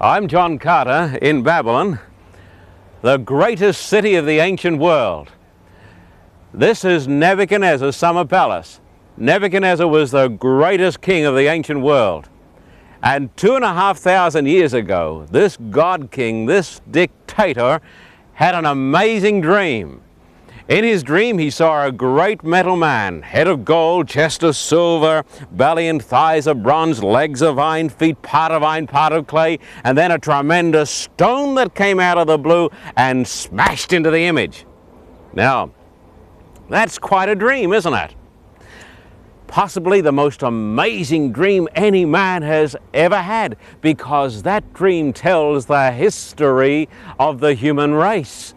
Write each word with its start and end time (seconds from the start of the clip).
I'm 0.00 0.28
John 0.28 0.60
Carter 0.60 1.18
in 1.20 1.42
Babylon, 1.42 1.98
the 3.02 3.16
greatest 3.16 3.88
city 3.88 4.14
of 4.14 4.26
the 4.26 4.38
ancient 4.38 4.78
world. 4.78 5.32
This 6.54 6.84
is 6.84 7.08
Nebuchadnezzar's 7.08 7.96
summer 7.96 8.24
palace. 8.24 8.78
Nebuchadnezzar 9.16 9.88
was 9.88 10.12
the 10.12 10.28
greatest 10.28 11.00
king 11.00 11.24
of 11.24 11.34
the 11.34 11.48
ancient 11.48 11.80
world. 11.80 12.28
And 13.02 13.36
two 13.36 13.56
and 13.56 13.64
a 13.64 13.74
half 13.74 13.98
thousand 13.98 14.46
years 14.46 14.72
ago, 14.72 15.26
this 15.32 15.56
God 15.68 16.12
king, 16.12 16.46
this 16.46 16.80
dictator, 16.88 17.80
had 18.34 18.54
an 18.54 18.66
amazing 18.66 19.40
dream. 19.40 20.00
In 20.68 20.84
his 20.84 21.02
dream, 21.02 21.38
he 21.38 21.48
saw 21.48 21.86
a 21.86 21.90
great 21.90 22.44
metal 22.44 22.76
man, 22.76 23.22
head 23.22 23.48
of 23.48 23.64
gold, 23.64 24.06
chest 24.06 24.42
of 24.42 24.54
silver, 24.54 25.24
belly 25.50 25.88
and 25.88 26.02
thighs 26.02 26.46
of 26.46 26.62
bronze, 26.62 27.02
legs 27.02 27.40
of 27.40 27.58
iron, 27.58 27.88
feet 27.88 28.20
part 28.20 28.52
of 28.52 28.62
iron, 28.62 28.86
part 28.86 29.14
of 29.14 29.26
clay, 29.26 29.60
and 29.82 29.96
then 29.96 30.10
a 30.10 30.18
tremendous 30.18 30.90
stone 30.90 31.54
that 31.54 31.74
came 31.74 31.98
out 31.98 32.18
of 32.18 32.26
the 32.26 32.36
blue 32.36 32.68
and 32.98 33.26
smashed 33.26 33.94
into 33.94 34.10
the 34.10 34.20
image. 34.20 34.66
Now, 35.32 35.70
that's 36.68 36.98
quite 36.98 37.30
a 37.30 37.34
dream, 37.34 37.72
isn't 37.72 37.94
it? 37.94 38.14
Possibly 39.46 40.02
the 40.02 40.12
most 40.12 40.42
amazing 40.42 41.32
dream 41.32 41.66
any 41.74 42.04
man 42.04 42.42
has 42.42 42.76
ever 42.92 43.22
had, 43.22 43.56
because 43.80 44.42
that 44.42 44.74
dream 44.74 45.14
tells 45.14 45.64
the 45.64 45.92
history 45.92 46.90
of 47.18 47.40
the 47.40 47.54
human 47.54 47.94
race. 47.94 48.52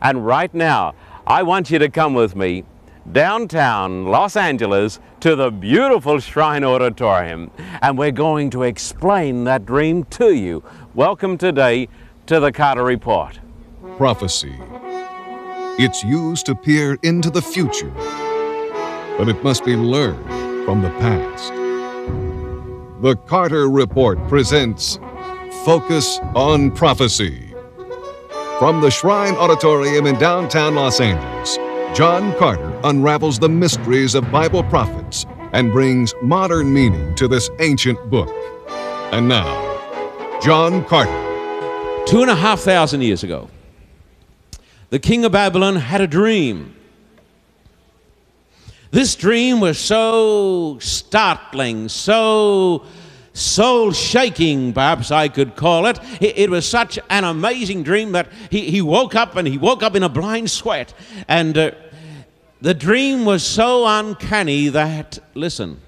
And 0.00 0.26
right 0.26 0.52
now, 0.52 0.96
I 1.26 1.44
want 1.44 1.70
you 1.70 1.78
to 1.78 1.88
come 1.88 2.14
with 2.14 2.34
me 2.34 2.64
downtown 3.12 4.06
Los 4.06 4.34
Angeles 4.36 4.98
to 5.20 5.36
the 5.36 5.52
beautiful 5.52 6.18
Shrine 6.18 6.64
Auditorium, 6.64 7.52
and 7.80 7.96
we're 7.96 8.10
going 8.10 8.50
to 8.50 8.64
explain 8.64 9.44
that 9.44 9.64
dream 9.64 10.02
to 10.04 10.34
you. 10.34 10.64
Welcome 10.96 11.38
today 11.38 11.88
to 12.26 12.40
the 12.40 12.50
Carter 12.50 12.82
Report. 12.82 13.38
Prophecy. 13.96 14.58
It's 15.78 16.02
used 16.02 16.46
to 16.46 16.56
peer 16.56 16.98
into 17.04 17.30
the 17.30 17.42
future, 17.42 17.92
but 19.16 19.28
it 19.28 19.44
must 19.44 19.64
be 19.64 19.76
learned 19.76 20.24
from 20.64 20.82
the 20.82 20.90
past. 20.90 21.52
The 23.00 23.14
Carter 23.28 23.70
Report 23.70 24.18
presents 24.28 24.98
Focus 25.64 26.18
on 26.34 26.72
Prophecy. 26.72 27.51
From 28.62 28.80
the 28.80 28.92
Shrine 28.92 29.34
Auditorium 29.34 30.06
in 30.06 30.16
downtown 30.20 30.76
Los 30.76 31.00
Angeles, 31.00 31.56
John 31.98 32.32
Carter 32.38 32.80
unravels 32.84 33.40
the 33.40 33.48
mysteries 33.48 34.14
of 34.14 34.30
Bible 34.30 34.62
prophets 34.62 35.26
and 35.52 35.72
brings 35.72 36.14
modern 36.22 36.72
meaning 36.72 37.12
to 37.16 37.26
this 37.26 37.50
ancient 37.58 37.98
book. 38.08 38.32
And 39.10 39.26
now, 39.26 40.40
John 40.40 40.84
Carter. 40.84 41.10
Two 42.06 42.22
and 42.22 42.30
a 42.30 42.36
half 42.36 42.60
thousand 42.60 43.00
years 43.00 43.24
ago, 43.24 43.50
the 44.90 45.00
king 45.00 45.24
of 45.24 45.32
Babylon 45.32 45.74
had 45.74 46.00
a 46.00 46.06
dream. 46.06 46.76
This 48.92 49.16
dream 49.16 49.58
was 49.58 49.76
so 49.76 50.78
startling, 50.78 51.88
so 51.88 52.84
soul 53.32 53.92
shaking, 53.92 54.72
perhaps 54.72 55.10
I 55.10 55.28
could 55.28 55.56
call 55.56 55.86
it. 55.86 55.98
It 56.20 56.50
was 56.50 56.68
such 56.68 56.98
an 57.08 57.24
amazing 57.24 57.82
dream 57.82 58.12
that 58.12 58.28
he, 58.50 58.70
he 58.70 58.82
woke 58.82 59.14
up 59.14 59.36
and 59.36 59.48
he 59.48 59.58
woke 59.58 59.82
up 59.82 59.96
in 59.96 60.02
a 60.02 60.08
blind 60.08 60.50
sweat. 60.50 60.92
And 61.28 61.56
uh, 61.56 61.70
the 62.60 62.74
dream 62.74 63.24
was 63.24 63.42
so 63.42 63.86
uncanny 63.86 64.68
that, 64.68 65.18
listen, 65.34 65.80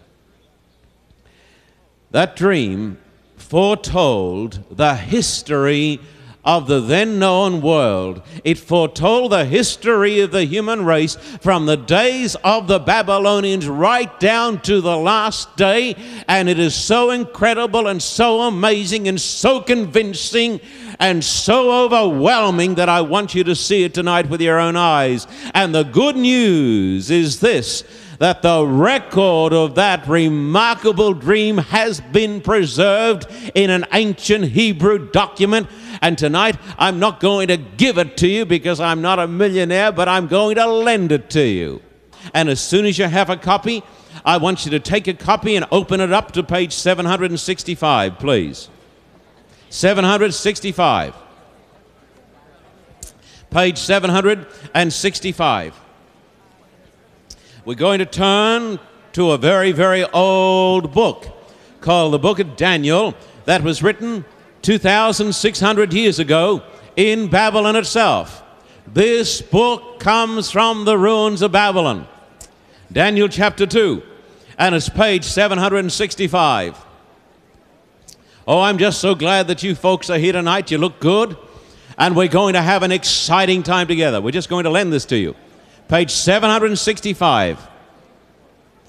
that 2.10 2.36
dream 2.36 2.98
foretold 3.36 4.64
the 4.70 4.94
history 4.94 6.00
of 6.44 6.66
the 6.66 6.80
then 6.80 7.18
known 7.18 7.60
world. 7.60 8.22
It 8.44 8.58
foretold 8.58 9.32
the 9.32 9.44
history 9.44 10.20
of 10.20 10.30
the 10.30 10.44
human 10.44 10.84
race 10.84 11.16
from 11.40 11.66
the 11.66 11.76
days 11.76 12.34
of 12.36 12.66
the 12.66 12.78
Babylonians 12.78 13.66
right 13.66 14.18
down 14.20 14.60
to 14.62 14.80
the 14.80 14.96
last 14.96 15.56
day. 15.56 15.96
And 16.28 16.48
it 16.48 16.58
is 16.58 16.74
so 16.74 17.10
incredible 17.10 17.86
and 17.86 18.02
so 18.02 18.42
amazing 18.42 19.08
and 19.08 19.20
so 19.20 19.60
convincing 19.60 20.60
and 20.98 21.24
so 21.24 21.84
overwhelming 21.84 22.76
that 22.76 22.88
I 22.88 23.00
want 23.00 23.34
you 23.34 23.44
to 23.44 23.56
see 23.56 23.84
it 23.84 23.94
tonight 23.94 24.28
with 24.28 24.40
your 24.40 24.58
own 24.58 24.76
eyes. 24.76 25.26
And 25.54 25.74
the 25.74 25.82
good 25.82 26.16
news 26.16 27.10
is 27.10 27.40
this 27.40 27.84
that 28.18 28.42
the 28.42 28.66
record 28.66 29.52
of 29.52 29.74
that 29.76 30.06
remarkable 30.06 31.14
dream 31.14 31.58
has 31.58 32.00
been 32.00 32.40
preserved 32.40 33.26
in 33.54 33.70
an 33.70 33.86
ancient 33.92 34.46
Hebrew 34.46 35.10
document. 35.10 35.68
And 36.00 36.16
tonight, 36.16 36.56
I'm 36.78 36.98
not 36.98 37.20
going 37.20 37.48
to 37.48 37.56
give 37.56 37.98
it 37.98 38.16
to 38.18 38.28
you 38.28 38.44
because 38.44 38.80
I'm 38.80 39.02
not 39.02 39.18
a 39.18 39.26
millionaire, 39.26 39.92
but 39.92 40.08
I'm 40.08 40.26
going 40.26 40.56
to 40.56 40.66
lend 40.66 41.12
it 41.12 41.30
to 41.30 41.42
you. 41.42 41.82
And 42.32 42.48
as 42.48 42.60
soon 42.60 42.86
as 42.86 42.98
you 42.98 43.06
have 43.06 43.30
a 43.30 43.36
copy, 43.36 43.82
I 44.24 44.38
want 44.38 44.64
you 44.64 44.70
to 44.72 44.80
take 44.80 45.08
a 45.08 45.14
copy 45.14 45.56
and 45.56 45.66
open 45.70 46.00
it 46.00 46.12
up 46.12 46.32
to 46.32 46.42
page 46.42 46.72
765, 46.72 48.18
please. 48.18 48.68
765. 49.70 51.14
Page 53.50 53.78
765. 53.78 55.83
We're 57.64 57.74
going 57.74 58.00
to 58.00 58.06
turn 58.06 58.78
to 59.14 59.30
a 59.30 59.38
very, 59.38 59.72
very 59.72 60.04
old 60.04 60.92
book 60.92 61.26
called 61.80 62.12
the 62.12 62.18
Book 62.18 62.38
of 62.38 62.56
Daniel 62.56 63.14
that 63.46 63.62
was 63.62 63.82
written 63.82 64.26
2,600 64.60 65.94
years 65.94 66.18
ago 66.18 66.62
in 66.94 67.28
Babylon 67.28 67.74
itself. 67.74 68.42
This 68.86 69.40
book 69.40 69.98
comes 69.98 70.50
from 70.50 70.84
the 70.84 70.98
ruins 70.98 71.40
of 71.40 71.52
Babylon. 71.52 72.06
Daniel 72.92 73.28
chapter 73.28 73.64
2, 73.64 74.02
and 74.58 74.74
it's 74.74 74.90
page 74.90 75.24
765. 75.24 76.84
Oh, 78.46 78.60
I'm 78.60 78.76
just 78.76 79.00
so 79.00 79.14
glad 79.14 79.46
that 79.48 79.62
you 79.62 79.74
folks 79.74 80.10
are 80.10 80.18
here 80.18 80.34
tonight. 80.34 80.70
You 80.70 80.76
look 80.76 81.00
good, 81.00 81.34
and 81.96 82.14
we're 82.14 82.28
going 82.28 82.52
to 82.52 82.62
have 82.62 82.82
an 82.82 82.92
exciting 82.92 83.62
time 83.62 83.86
together. 83.86 84.20
We're 84.20 84.32
just 84.32 84.50
going 84.50 84.64
to 84.64 84.70
lend 84.70 84.92
this 84.92 85.06
to 85.06 85.16
you. 85.16 85.34
Page 85.88 86.10
765. 86.10 87.68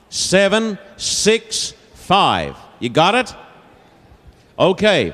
765. 0.09 2.55
You 2.79 2.89
got 2.89 3.15
it? 3.15 3.33
Okay. 4.57 5.13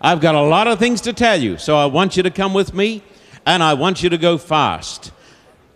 I've 0.00 0.20
got 0.20 0.34
a 0.34 0.42
lot 0.42 0.68
of 0.68 0.78
things 0.78 1.00
to 1.02 1.12
tell 1.12 1.40
you, 1.40 1.58
so 1.58 1.76
I 1.76 1.86
want 1.86 2.16
you 2.16 2.22
to 2.22 2.30
come 2.30 2.54
with 2.54 2.74
me 2.74 3.02
and 3.44 3.62
I 3.62 3.74
want 3.74 4.02
you 4.02 4.10
to 4.10 4.18
go 4.18 4.38
fast. 4.38 5.12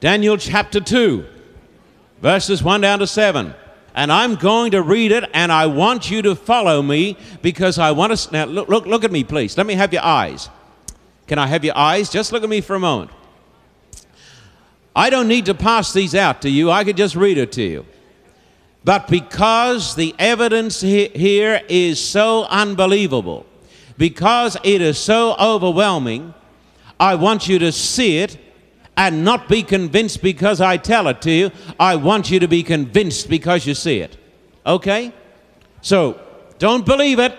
Daniel 0.00 0.36
chapter 0.36 0.80
2, 0.80 1.24
verses 2.20 2.62
1 2.62 2.80
down 2.80 3.00
to 3.00 3.06
7. 3.06 3.54
And 3.94 4.12
I'm 4.12 4.36
going 4.36 4.70
to 4.70 4.82
read 4.82 5.10
it 5.10 5.28
and 5.34 5.50
I 5.50 5.66
want 5.66 6.10
you 6.10 6.22
to 6.22 6.36
follow 6.36 6.80
me 6.80 7.16
because 7.42 7.78
I 7.78 7.90
want 7.90 8.16
to. 8.16 8.32
Now, 8.32 8.44
look, 8.44 8.68
look, 8.68 8.86
look 8.86 9.02
at 9.02 9.10
me, 9.10 9.24
please. 9.24 9.56
Let 9.56 9.66
me 9.66 9.74
have 9.74 9.92
your 9.92 10.04
eyes. 10.04 10.48
Can 11.26 11.38
I 11.38 11.48
have 11.48 11.64
your 11.64 11.76
eyes? 11.76 12.08
Just 12.08 12.32
look 12.32 12.44
at 12.44 12.48
me 12.48 12.60
for 12.60 12.76
a 12.76 12.80
moment. 12.80 13.10
I 14.94 15.10
don't 15.10 15.28
need 15.28 15.46
to 15.46 15.54
pass 15.54 15.92
these 15.92 16.14
out 16.14 16.42
to 16.42 16.50
you, 16.50 16.70
I 16.70 16.84
could 16.84 16.96
just 16.96 17.16
read 17.16 17.38
it 17.38 17.52
to 17.52 17.62
you. 17.62 17.86
But 18.82 19.08
because 19.08 19.94
the 19.94 20.14
evidence 20.18 20.80
here 20.80 21.60
is 21.68 22.02
so 22.02 22.44
unbelievable, 22.44 23.46
because 23.98 24.56
it 24.64 24.80
is 24.80 24.98
so 24.98 25.36
overwhelming, 25.38 26.32
I 26.98 27.14
want 27.14 27.46
you 27.46 27.58
to 27.58 27.72
see 27.72 28.18
it 28.18 28.38
and 28.96 29.24
not 29.24 29.48
be 29.48 29.62
convinced 29.62 30.22
because 30.22 30.60
I 30.60 30.76
tell 30.76 31.08
it 31.08 31.22
to 31.22 31.30
you. 31.30 31.50
I 31.78 31.96
want 31.96 32.30
you 32.30 32.40
to 32.40 32.48
be 32.48 32.62
convinced 32.62 33.28
because 33.28 33.66
you 33.66 33.74
see 33.74 34.00
it. 34.00 34.16
Okay? 34.66 35.12
So, 35.82 36.20
don't 36.58 36.84
believe 36.84 37.18
it 37.18 37.36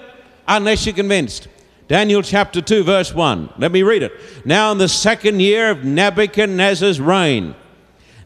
unless 0.47 0.85
you're 0.85 0.95
convinced. 0.95 1.47
Daniel 1.91 2.21
chapter 2.21 2.61
2, 2.61 2.85
verse 2.85 3.13
1. 3.13 3.55
Let 3.57 3.73
me 3.73 3.83
read 3.83 4.01
it. 4.01 4.13
Now, 4.45 4.71
in 4.71 4.77
the 4.77 4.87
second 4.87 5.41
year 5.41 5.69
of 5.69 5.83
Nebuchadnezzar's 5.83 7.01
reign, 7.01 7.53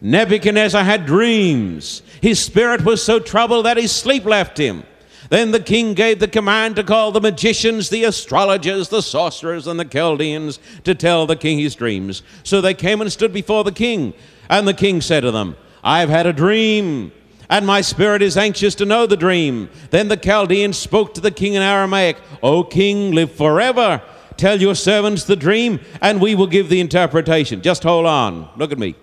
Nebuchadnezzar 0.02 0.84
had 0.84 1.08
dreams. 1.08 2.04
His 2.22 2.40
spirit 2.40 2.86
was 2.86 3.04
so 3.04 3.18
troubled 3.18 3.66
that 3.66 3.78
his 3.78 3.92
sleep 3.92 4.24
left 4.24 4.60
him. 4.60 4.84
Then 5.32 5.50
the 5.50 5.60
king 5.60 5.96
gave 5.96 6.20
the 6.20 6.28
command 6.28 6.76
to 6.76 6.84
call 6.84 7.12
the 7.12 7.20
magicians, 7.20 7.90
the 7.90 8.04
astrologers, 8.04 8.90
the 8.90 9.02
sorcerers, 9.02 9.66
and 9.66 9.80
the 9.80 9.84
Chaldeans 9.84 10.60
to 10.84 10.94
tell 10.94 11.26
the 11.26 11.36
king 11.36 11.58
his 11.58 11.74
dreams. 11.74 12.22
So 12.44 12.62
they 12.62 12.76
came 12.76 13.02
and 13.02 13.12
stood 13.12 13.34
before 13.34 13.64
the 13.64 13.72
king. 13.72 14.14
And 14.48 14.68
the 14.68 14.76
king 14.76 15.02
said 15.02 15.22
to 15.22 15.32
them, 15.32 15.58
I 15.84 16.02
have 16.02 16.10
had 16.10 16.28
a 16.28 16.34
dream 16.34 17.12
and 17.50 17.66
my 17.66 17.82
spirit 17.82 18.22
is 18.22 18.38
anxious 18.38 18.76
to 18.76 18.86
know 18.86 19.06
the 19.06 19.18
dream. 19.18 19.70
Then 19.92 20.08
the 20.08 20.18
Chaldeans 20.18 20.78
spoke 20.78 21.14
to 21.14 21.22
the 21.22 21.32
king 21.32 21.54
in 21.54 21.62
Aramaic, 21.62 22.18
O 22.42 22.64
king, 22.64 23.12
live 23.12 23.32
forever. 23.32 24.02
Tell 24.38 24.60
your 24.60 24.76
servants 24.76 25.24
the 25.24 25.36
dream, 25.36 25.80
and 26.02 26.20
we 26.20 26.36
will 26.36 26.48
give 26.48 26.70
the 26.70 26.82
interpretation. 26.82 27.62
Just 27.62 27.84
hold 27.84 28.06
on. 28.06 28.50
Look 28.58 28.72
at 28.72 28.80
me. 28.80 28.96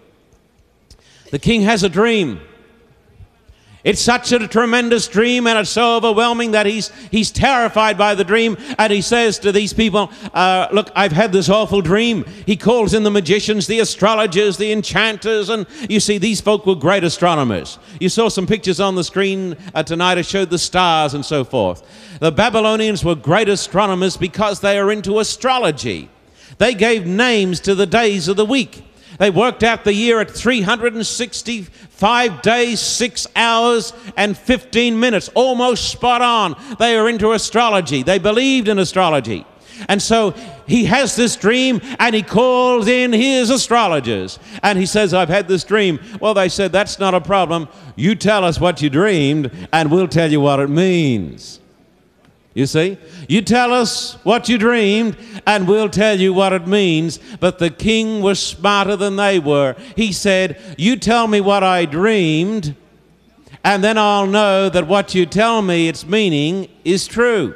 The 1.31 1.39
king 1.39 1.63
has 1.63 1.83
a 1.83 1.89
dream. 1.89 2.41
It's 3.85 4.01
such 4.01 4.31
a 4.31 4.47
tremendous 4.47 5.09
dream 5.09 5.49
and 5.49 5.59
it's 5.59 5.71
so 5.71 5.97
overwhelming 5.97 6.53
that 6.53 6.67
he's, 6.67 6.91
he's 7.11 7.33
terrified 7.33 7.99
by 7.99 8.15
the 8.15 8.23
dream. 8.23 8.57
And 8.79 8.93
he 8.93 9.03
says 9.03 9.41
to 9.41 9.51
these 9.51 9.73
people, 9.73 10.11
uh, 10.33 10.69
Look, 10.71 10.91
I've 10.95 11.13
had 11.13 11.33
this 11.33 11.49
awful 11.49 11.83
dream. 11.83 12.25
He 12.47 12.57
calls 12.57 12.95
in 12.95 13.03
the 13.03 13.11
magicians, 13.11 13.67
the 13.67 13.81
astrologers, 13.81 14.57
the 14.57 14.71
enchanters. 14.71 15.49
And 15.49 15.67
you 15.89 15.99
see, 15.99 16.19
these 16.19 16.41
folk 16.41 16.65
were 16.65 16.77
great 16.77 17.03
astronomers. 17.03 17.79
You 17.99 18.09
saw 18.09 18.29
some 18.29 18.47
pictures 18.47 18.79
on 18.79 18.95
the 18.95 19.05
screen 19.05 19.57
uh, 19.75 19.83
tonight. 19.83 20.19
I 20.19 20.23
showed 20.23 20.51
the 20.51 20.59
stars 20.59 21.15
and 21.15 21.25
so 21.25 21.43
forth. 21.43 21.83
The 22.21 22.31
Babylonians 22.31 23.05
were 23.05 23.17
great 23.17 23.49
astronomers 23.49 24.17
because 24.17 24.61
they 24.61 24.79
are 24.79 24.93
into 24.93 25.19
astrology. 25.19 26.09
They 26.59 26.75
gave 26.75 27.05
names 27.05 27.59
to 27.61 27.75
the 27.75 27.87
days 27.87 28.29
of 28.29 28.37
the 28.37 28.47
week. 28.47 28.85
They 29.19 29.31
worked 29.31 29.63
out 29.63 29.85
the 29.85 29.95
year 29.95 30.21
at 30.21 30.31
365 30.31 32.43
days, 32.43 32.81
6 32.81 33.27
hours, 33.37 33.93
and 34.17 34.37
15 34.37 34.99
minutes, 34.99 35.29
almost 35.35 35.91
spot 35.91 36.23
on. 36.23 36.57
They 36.79 36.97
are 36.97 37.09
into 37.09 37.33
astrology. 37.33 38.03
They 38.03 38.19
believed 38.19 38.69
in 38.69 38.79
astrology. 38.79 39.47
And 39.89 40.01
so 40.01 40.35
he 40.67 40.85
has 40.87 41.17
this 41.17 41.37
dream 41.37 41.81
and 41.99 42.15
he 42.15 42.23
calls 42.23 42.89
in 42.89 43.13
his 43.13 43.51
astrologers 43.51 44.39
and 44.63 44.79
he 44.79 44.87
says, 44.87 45.15
I've 45.15 45.29
had 45.29 45.49
this 45.49 45.65
dream. 45.65 46.01
Well, 46.21 46.35
they 46.35 46.49
said, 46.49 46.73
That's 46.73 46.99
not 46.99 47.15
a 47.15 47.21
problem. 47.21 47.69
You 47.97 48.15
tell 48.15 48.45
us 48.45 48.61
what 48.61 48.83
you 48.83 48.91
dreamed 48.91 49.51
and 49.73 49.91
we'll 49.91 50.09
tell 50.09 50.31
you 50.31 50.41
what 50.41 50.61
it 50.61 50.71
means. 50.71 51.61
You 52.55 52.67
see? 52.67 52.99
You 53.29 53.41
tell 53.41 53.73
us 53.73 54.15
what 54.25 54.49
you 54.49 54.59
dreamed, 54.59 55.17
and 55.47 55.67
we'll 55.67 55.89
tell 55.89 56.21
you 56.21 56.35
what 56.35 56.53
it 56.53 56.67
means. 56.67 57.19
But 57.41 57.59
the 57.59 57.71
king 57.71 58.21
was 58.21 58.45
smarter 58.45 58.95
than 58.95 59.17
they 59.17 59.39
were. 59.39 59.75
He 59.97 60.13
said, 60.13 60.61
You 60.77 60.97
tell 60.97 61.27
me 61.29 61.41
what 61.41 61.65
I 61.65 61.87
dreamed, 61.87 62.77
and 63.65 63.83
then 63.83 63.97
I'll 63.97 64.27
know 64.27 64.69
that 64.69 64.87
what 64.87 65.15
you 65.15 65.25
tell 65.25 65.63
me 65.63 65.89
its 65.89 66.05
meaning 66.05 66.69
is 66.85 67.07
true. 67.07 67.55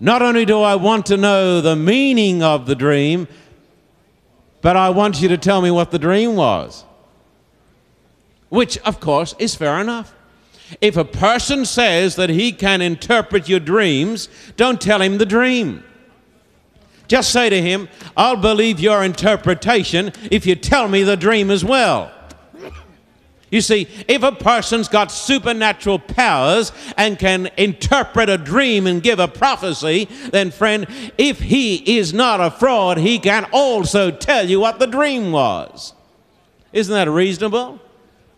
Not 0.00 0.22
only 0.22 0.44
do 0.44 0.60
I 0.62 0.76
want 0.76 1.06
to 1.06 1.16
know 1.16 1.60
the 1.60 1.76
meaning 1.76 2.42
of 2.42 2.66
the 2.66 2.74
dream, 2.74 3.28
but 4.62 4.76
I 4.76 4.90
want 4.90 5.20
you 5.20 5.28
to 5.28 5.38
tell 5.38 5.60
me 5.60 5.70
what 5.70 5.90
the 5.90 5.98
dream 5.98 6.36
was. 6.36 6.84
Which, 8.48 8.78
of 8.78 9.00
course, 9.00 9.34
is 9.38 9.54
fair 9.54 9.78
enough. 9.80 10.14
If 10.80 10.96
a 10.96 11.04
person 11.04 11.64
says 11.64 12.16
that 12.16 12.30
he 12.30 12.52
can 12.52 12.82
interpret 12.82 13.48
your 13.48 13.60
dreams, 13.60 14.28
don't 14.56 14.80
tell 14.80 15.00
him 15.00 15.18
the 15.18 15.26
dream. 15.26 15.84
Just 17.08 17.30
say 17.30 17.48
to 17.48 17.62
him, 17.62 17.88
I'll 18.16 18.36
believe 18.36 18.80
your 18.80 19.04
interpretation 19.04 20.12
if 20.30 20.44
you 20.44 20.56
tell 20.56 20.88
me 20.88 21.02
the 21.02 21.16
dream 21.16 21.50
as 21.50 21.64
well. 21.64 22.12
You 23.48 23.60
see, 23.60 23.86
if 24.08 24.24
a 24.24 24.32
person's 24.32 24.88
got 24.88 25.12
supernatural 25.12 26.00
powers 26.00 26.72
and 26.96 27.16
can 27.16 27.48
interpret 27.56 28.28
a 28.28 28.36
dream 28.36 28.88
and 28.88 29.00
give 29.00 29.20
a 29.20 29.28
prophecy, 29.28 30.08
then, 30.32 30.50
friend, 30.50 30.88
if 31.16 31.38
he 31.38 31.96
is 31.96 32.12
not 32.12 32.40
a 32.40 32.50
fraud, 32.50 32.98
he 32.98 33.20
can 33.20 33.46
also 33.52 34.10
tell 34.10 34.48
you 34.48 34.58
what 34.58 34.80
the 34.80 34.86
dream 34.86 35.30
was. 35.30 35.94
Isn't 36.72 36.92
that 36.92 37.08
reasonable? 37.08 37.80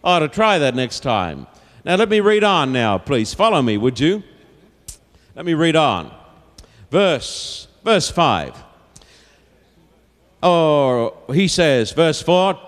I 0.04 0.16
Ought 0.16 0.18
to 0.20 0.28
try 0.28 0.58
that 0.58 0.74
next 0.74 1.00
time. 1.00 1.46
Now, 1.88 1.96
let 1.96 2.10
me 2.10 2.20
read 2.20 2.44
on 2.44 2.70
now, 2.70 2.98
please. 2.98 3.32
Follow 3.32 3.62
me, 3.62 3.78
would 3.78 3.98
you? 3.98 4.22
Let 5.34 5.46
me 5.46 5.54
read 5.54 5.74
on. 5.74 6.14
Verse, 6.90 7.66
verse 7.82 8.10
5. 8.10 8.54
Or 10.42 11.16
he 11.32 11.48
says, 11.48 11.92
verse 11.92 12.20
4, 12.20 12.60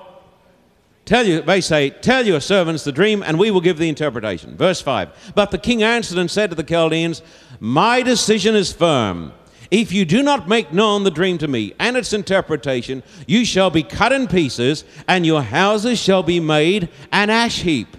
Tell 1.04 1.26
you, 1.26 1.42
they 1.42 1.60
say, 1.60 1.90
Tell 1.90 2.24
your 2.24 2.40
servants 2.40 2.82
the 2.82 2.92
dream, 2.92 3.22
and 3.22 3.38
we 3.38 3.50
will 3.50 3.60
give 3.60 3.76
the 3.76 3.90
interpretation. 3.90 4.56
Verse 4.56 4.80
5. 4.80 5.32
But 5.34 5.50
the 5.50 5.58
king 5.58 5.82
answered 5.82 6.16
and 6.16 6.30
said 6.30 6.48
to 6.48 6.56
the 6.56 6.62
Chaldeans, 6.62 7.20
My 7.60 8.00
decision 8.00 8.56
is 8.56 8.72
firm. 8.72 9.34
If 9.70 9.92
you 9.92 10.06
do 10.06 10.22
not 10.22 10.48
make 10.48 10.72
known 10.72 11.04
the 11.04 11.10
dream 11.10 11.36
to 11.38 11.46
me 11.46 11.74
and 11.78 11.94
its 11.94 12.14
interpretation, 12.14 13.02
you 13.26 13.44
shall 13.44 13.68
be 13.68 13.82
cut 13.82 14.12
in 14.12 14.28
pieces, 14.28 14.84
and 15.06 15.26
your 15.26 15.42
houses 15.42 15.98
shall 15.98 16.22
be 16.22 16.40
made 16.40 16.88
an 17.12 17.28
ash 17.28 17.60
heap. 17.60 17.98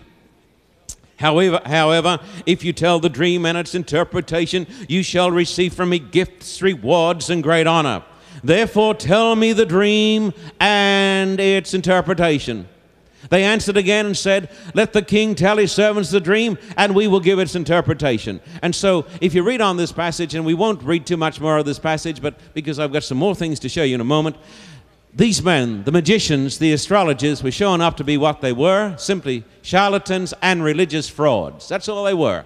However, 1.22 1.62
however, 1.68 2.20
if 2.48 2.64
you 2.64 2.74
tell 2.74 3.00
the 3.00 3.08
dream 3.08 3.46
and 3.46 3.56
its 3.56 3.76
interpretation, 3.76 4.66
you 4.90 5.04
shall 5.04 5.30
receive 5.30 5.72
from 5.72 5.90
me 5.90 6.00
gifts, 6.00 6.64
rewards, 6.64 7.30
and 7.30 7.44
great 7.44 7.68
honor. 7.68 8.04
Therefore, 8.44 8.96
tell 8.96 9.36
me 9.36 9.54
the 9.54 9.68
dream 9.68 10.34
and 10.60 11.40
its 11.40 11.76
interpretation. 11.76 12.68
They 13.30 13.44
answered 13.44 13.78
again 13.78 14.08
and 14.08 14.18
said, 14.18 14.50
Let 14.74 14.94
the 14.94 15.04
king 15.04 15.36
tell 15.36 15.58
his 15.58 15.72
servants 15.72 16.10
the 16.10 16.20
dream, 16.20 16.58
and 16.76 16.96
we 16.96 17.08
will 17.08 17.20
give 17.20 17.38
its 17.38 17.54
interpretation. 17.54 18.42
And 18.64 18.74
so, 18.74 19.06
if 19.22 19.36
you 19.36 19.44
read 19.44 19.62
on 19.62 19.78
this 19.78 19.92
passage, 19.92 20.34
and 20.34 20.44
we 20.44 20.56
won't 20.56 20.82
read 20.82 21.06
too 21.06 21.18
much 21.18 21.40
more 21.40 21.60
of 21.60 21.66
this 21.66 21.78
passage, 21.78 22.20
but 22.20 22.34
because 22.56 22.80
I've 22.80 22.92
got 22.92 23.04
some 23.04 23.20
more 23.20 23.36
things 23.36 23.60
to 23.60 23.70
show 23.70 23.84
you 23.84 23.94
in 23.94 24.02
a 24.02 24.06
moment, 24.06 24.38
these 25.14 25.44
men, 25.44 25.84
the 25.84 25.92
magicians, 25.92 26.58
the 26.58 26.72
astrologers, 26.72 27.44
were 27.44 27.52
shown 27.52 27.82
up 27.82 27.98
to 27.98 28.04
be 28.04 28.18
what 28.18 28.42
they 28.42 28.54
were 28.54 28.96
simply 28.98 29.44
charlatans 29.62 30.34
and 30.42 30.64
religious 30.64 31.10
frauds. 31.10 31.68
That's 31.68 31.90
all 31.90 32.06
they 32.06 32.14
were. 32.14 32.46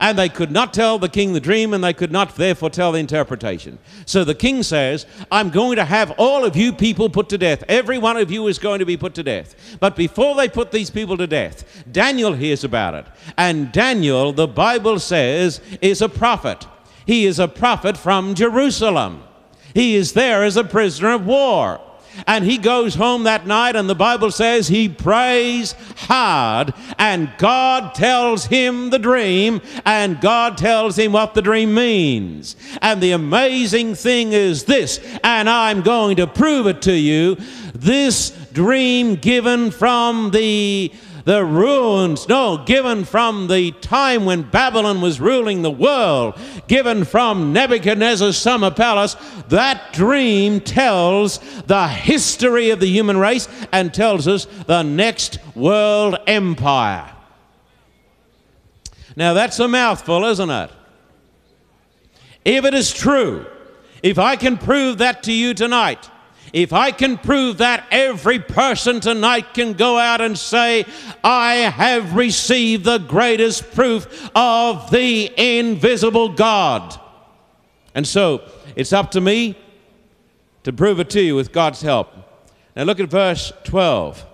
And 0.00 0.18
they 0.18 0.28
could 0.28 0.50
not 0.50 0.74
tell 0.74 0.98
the 0.98 1.08
king 1.08 1.32
the 1.32 1.40
dream, 1.40 1.72
and 1.72 1.82
they 1.82 1.94
could 1.94 2.12
not 2.12 2.36
therefore 2.36 2.68
tell 2.68 2.92
the 2.92 2.98
interpretation. 2.98 3.78
So 4.04 4.22
the 4.22 4.34
king 4.34 4.62
says, 4.62 5.06
I'm 5.30 5.50
going 5.50 5.76
to 5.76 5.84
have 5.84 6.10
all 6.18 6.44
of 6.44 6.56
you 6.56 6.72
people 6.72 7.08
put 7.08 7.28
to 7.30 7.38
death. 7.38 7.64
Every 7.68 7.96
one 7.96 8.16
of 8.16 8.30
you 8.30 8.48
is 8.48 8.58
going 8.58 8.80
to 8.80 8.84
be 8.84 8.96
put 8.96 9.14
to 9.14 9.22
death. 9.22 9.78
But 9.80 9.96
before 9.96 10.34
they 10.34 10.48
put 10.48 10.72
these 10.72 10.90
people 10.90 11.16
to 11.16 11.26
death, 11.26 11.84
Daniel 11.90 12.34
hears 12.34 12.64
about 12.64 12.94
it. 12.94 13.06
And 13.38 13.72
Daniel, 13.72 14.32
the 14.32 14.48
Bible 14.48 14.98
says, 14.98 15.60
is 15.80 16.02
a 16.02 16.08
prophet. 16.08 16.66
He 17.06 17.24
is 17.24 17.38
a 17.38 17.48
prophet 17.48 17.96
from 17.96 18.34
Jerusalem. 18.34 19.22
He 19.74 19.96
is 19.96 20.12
there 20.12 20.44
as 20.44 20.56
a 20.56 20.64
prisoner 20.64 21.12
of 21.12 21.26
war. 21.26 21.80
And 22.26 22.44
he 22.44 22.58
goes 22.58 22.96
home 22.96 23.24
that 23.24 23.46
night, 23.46 23.76
and 23.76 23.88
the 23.88 23.94
Bible 23.94 24.30
says 24.30 24.66
he 24.66 24.88
prays 24.88 25.74
hard, 25.96 26.74
and 26.98 27.30
God 27.38 27.94
tells 27.94 28.46
him 28.46 28.90
the 28.90 28.98
dream, 28.98 29.60
and 29.84 30.20
God 30.20 30.58
tells 30.58 30.98
him 30.98 31.12
what 31.12 31.34
the 31.34 31.42
dream 31.42 31.74
means. 31.74 32.56
And 32.82 33.00
the 33.00 33.12
amazing 33.12 33.94
thing 33.94 34.32
is 34.32 34.64
this, 34.64 34.98
and 35.22 35.48
I'm 35.48 35.82
going 35.82 36.16
to 36.16 36.26
prove 36.26 36.66
it 36.66 36.82
to 36.82 36.92
you 36.92 37.36
this 37.74 38.30
dream 38.52 39.14
given 39.14 39.70
from 39.70 40.32
the 40.32 40.92
the 41.28 41.44
ruins, 41.44 42.26
no, 42.26 42.56
given 42.56 43.04
from 43.04 43.48
the 43.48 43.70
time 43.82 44.24
when 44.24 44.40
Babylon 44.40 45.02
was 45.02 45.20
ruling 45.20 45.60
the 45.60 45.70
world, 45.70 46.40
given 46.68 47.04
from 47.04 47.52
Nebuchadnezzar's 47.52 48.38
summer 48.38 48.70
palace, 48.70 49.14
that 49.48 49.92
dream 49.92 50.58
tells 50.58 51.38
the 51.64 51.86
history 51.86 52.70
of 52.70 52.80
the 52.80 52.86
human 52.86 53.18
race 53.18 53.46
and 53.72 53.92
tells 53.92 54.26
us 54.26 54.46
the 54.66 54.82
next 54.82 55.38
world 55.54 56.16
empire. 56.26 57.14
Now 59.14 59.34
that's 59.34 59.58
a 59.58 59.68
mouthful, 59.68 60.24
isn't 60.24 60.48
it? 60.48 60.70
If 62.46 62.64
it 62.64 62.72
is 62.72 62.90
true, 62.90 63.44
if 64.02 64.18
I 64.18 64.36
can 64.36 64.56
prove 64.56 64.96
that 64.96 65.24
to 65.24 65.32
you 65.34 65.52
tonight, 65.52 66.08
if 66.52 66.72
I 66.72 66.90
can 66.90 67.18
prove 67.18 67.58
that, 67.58 67.84
every 67.90 68.38
person 68.38 69.00
tonight 69.00 69.54
can 69.54 69.74
go 69.74 69.98
out 69.98 70.20
and 70.20 70.38
say, 70.38 70.84
I 71.22 71.54
have 71.54 72.14
received 72.14 72.84
the 72.84 72.98
greatest 72.98 73.72
proof 73.72 74.30
of 74.34 74.90
the 74.90 75.30
invisible 75.36 76.30
God. 76.30 76.98
And 77.94 78.06
so 78.06 78.42
it's 78.76 78.92
up 78.92 79.10
to 79.12 79.20
me 79.20 79.56
to 80.64 80.72
prove 80.72 81.00
it 81.00 81.10
to 81.10 81.20
you 81.20 81.34
with 81.34 81.52
God's 81.52 81.82
help. 81.82 82.12
Now 82.76 82.84
look 82.84 83.00
at 83.00 83.08
verse 83.08 83.52
12. 83.64 84.24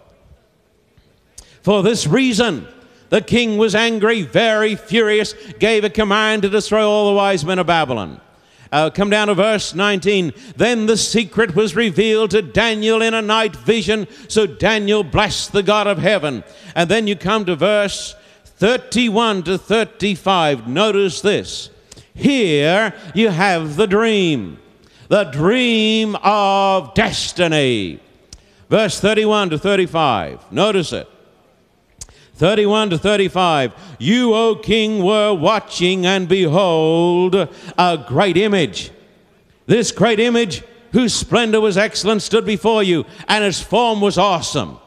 For 1.62 1.83
this 1.83 2.06
reason, 2.06 2.68
the 3.09 3.23
king 3.23 3.56
was 3.56 3.75
angry, 3.75 4.23
very 4.23 4.76
furious, 4.76 5.35
gave 5.59 5.85
a 5.85 5.90
command 5.90 6.42
to 6.42 6.49
destroy 6.49 6.87
all 6.87 7.11
the 7.11 7.16
wise 7.16 7.44
men 7.44 7.59
of 7.59 7.66
Babylon. 7.66 8.21
Uh, 8.75 8.90
come 8.90 9.09
down 9.09 9.28
to 9.28 9.35
verse 9.35 9.73
19. 9.73 10.33
Then 10.57 10.87
the 10.87 10.97
secret 10.97 11.54
was 11.54 11.76
revealed 11.76 12.33
to 12.33 12.43
Daniel 12.43 13.02
in 13.02 13.14
a 13.14 13.23
night 13.23 13.54
vision. 13.54 14.09
So 14.26 14.49
Daniel 14.49 15.04
blessed 15.04 15.52
the 15.52 15.62
God 15.62 15.87
of 15.87 15.99
heaven. 15.99 16.43
And 16.75 16.90
then 16.90 17.07
you 17.07 17.14
come 17.14 17.45
to 17.45 17.54
verse 17.54 18.16
31 18.45 19.45
to 19.45 19.59
35. 19.59 20.66
Notice 20.66 21.21
this. 21.21 21.71
Here 22.14 22.93
you 23.14 23.28
have 23.28 23.76
the 23.76 23.87
dream, 23.87 24.59
the 25.07 25.23
dream 25.23 26.16
of 26.25 26.95
destiny. 26.95 28.00
Verse 28.69 28.99
31 28.99 29.50
to 29.50 29.59
35. 29.59 30.50
Notice 30.50 30.93
it. 30.93 31.09
31 32.35 32.91
to 32.91 32.99
35. 32.99 33.73
You, 33.99 34.35
O 34.35 34.57
king, 34.57 35.03
were 35.03 35.35
watching, 35.35 36.05
and 36.05 36.29
behold, 36.29 37.35
a 37.79 38.05
great 38.09 38.37
image. 38.37 38.91
This 39.67 39.93
great 39.93 40.21
image, 40.21 40.62
whose 40.93 41.14
splendor 41.14 41.61
was 41.61 41.79
excellent, 41.79 42.23
stood 42.23 42.45
before 42.45 42.83
you, 42.83 43.05
and 43.29 43.45
its 43.45 43.61
form 43.61 44.00
was 44.00 44.19
awesome. 44.19 44.79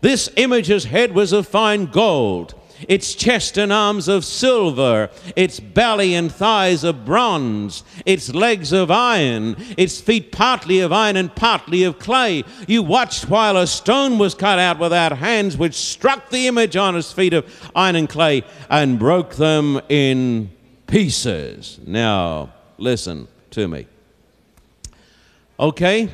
This 0.00 0.28
image's 0.36 0.84
head 0.84 1.14
was 1.14 1.32
of 1.32 1.46
fine 1.46 1.86
gold, 1.86 2.54
its 2.88 3.14
chest 3.14 3.56
and 3.56 3.72
arms 3.72 4.08
of 4.08 4.24
silver, 4.24 5.10
its 5.36 5.60
belly 5.60 6.14
and 6.14 6.30
thighs 6.32 6.84
of 6.84 7.04
bronze, 7.04 7.82
its 8.04 8.34
legs 8.34 8.72
of 8.72 8.90
iron, 8.90 9.56
its 9.76 10.00
feet 10.00 10.32
partly 10.32 10.80
of 10.80 10.92
iron 10.92 11.16
and 11.16 11.34
partly 11.34 11.84
of 11.84 11.98
clay. 11.98 12.44
You 12.66 12.82
watched 12.82 13.28
while 13.28 13.56
a 13.56 13.66
stone 13.66 14.18
was 14.18 14.34
cut 14.34 14.58
out 14.58 14.78
without 14.78 15.18
hands, 15.18 15.56
which 15.56 15.74
struck 15.74 16.30
the 16.30 16.46
image 16.46 16.76
on 16.76 16.96
its 16.96 17.12
feet 17.12 17.32
of 17.32 17.70
iron 17.74 17.96
and 17.96 18.08
clay 18.08 18.44
and 18.68 18.98
broke 18.98 19.34
them 19.34 19.80
in 19.88 20.50
pieces. 20.86 21.78
Now, 21.86 22.52
listen 22.78 23.28
to 23.50 23.68
me. 23.68 23.86
Okay? 25.58 26.10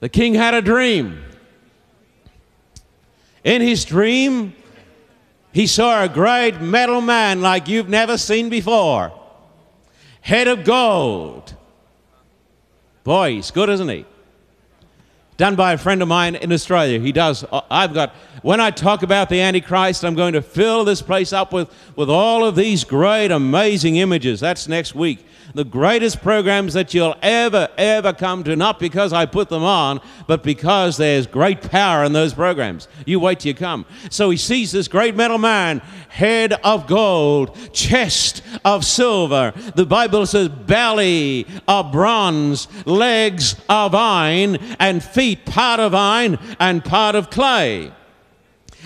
The 0.00 0.08
king 0.08 0.34
had 0.34 0.54
a 0.54 0.62
dream. 0.62 1.24
In 3.44 3.62
his 3.62 3.84
dream, 3.84 4.54
he 5.52 5.66
saw 5.66 6.04
a 6.04 6.08
great 6.08 6.60
metal 6.60 7.00
man 7.00 7.40
like 7.40 7.68
you've 7.68 7.88
never 7.88 8.18
seen 8.18 8.48
before, 8.48 9.12
head 10.20 10.48
of 10.48 10.64
gold. 10.64 11.54
Boy, 13.04 13.34
he's 13.34 13.50
good, 13.50 13.68
isn't 13.68 13.88
he? 13.88 14.04
Done 15.38 15.54
by 15.54 15.72
a 15.72 15.78
friend 15.78 16.02
of 16.02 16.08
mine 16.08 16.34
in 16.34 16.52
Australia. 16.52 16.98
He 16.98 17.12
does. 17.12 17.44
Uh, 17.44 17.60
I've 17.70 17.94
got, 17.94 18.10
when 18.42 18.60
I 18.60 18.72
talk 18.72 19.02
about 19.02 19.28
the 19.28 19.40
Antichrist, 19.40 20.04
I'm 20.04 20.16
going 20.16 20.32
to 20.32 20.42
fill 20.42 20.84
this 20.84 21.00
place 21.00 21.32
up 21.32 21.52
with, 21.52 21.70
with 21.94 22.10
all 22.10 22.44
of 22.44 22.56
these 22.56 22.82
great, 22.82 23.30
amazing 23.30 23.96
images. 23.96 24.40
That's 24.40 24.66
next 24.66 24.96
week 24.96 25.24
the 25.54 25.64
greatest 25.64 26.22
programs 26.22 26.74
that 26.74 26.94
you'll 26.94 27.16
ever, 27.22 27.68
ever 27.76 28.12
come 28.12 28.44
to, 28.44 28.56
not 28.56 28.78
because 28.78 29.12
I 29.12 29.26
put 29.26 29.48
them 29.48 29.64
on, 29.64 30.00
but 30.26 30.42
because 30.42 30.96
there's 30.96 31.26
great 31.26 31.62
power 31.62 32.04
in 32.04 32.12
those 32.12 32.34
programs. 32.34 32.88
You 33.06 33.20
wait 33.20 33.40
till 33.40 33.48
you 33.48 33.54
come. 33.54 33.86
So 34.10 34.30
he 34.30 34.36
sees 34.36 34.72
this 34.72 34.88
great 34.88 35.16
metal 35.16 35.38
man, 35.38 35.78
head 36.08 36.52
of 36.64 36.86
gold, 36.86 37.56
chest 37.72 38.42
of 38.64 38.84
silver. 38.84 39.52
The 39.74 39.86
Bible 39.86 40.26
says 40.26 40.48
belly 40.48 41.46
of 41.66 41.92
bronze, 41.92 42.68
legs 42.86 43.56
of 43.68 43.94
iron, 43.94 44.56
and 44.78 45.02
feet 45.02 45.46
part 45.46 45.80
of 45.80 45.94
iron 45.94 46.38
and 46.58 46.84
part 46.84 47.14
of 47.14 47.30
clay. 47.30 47.92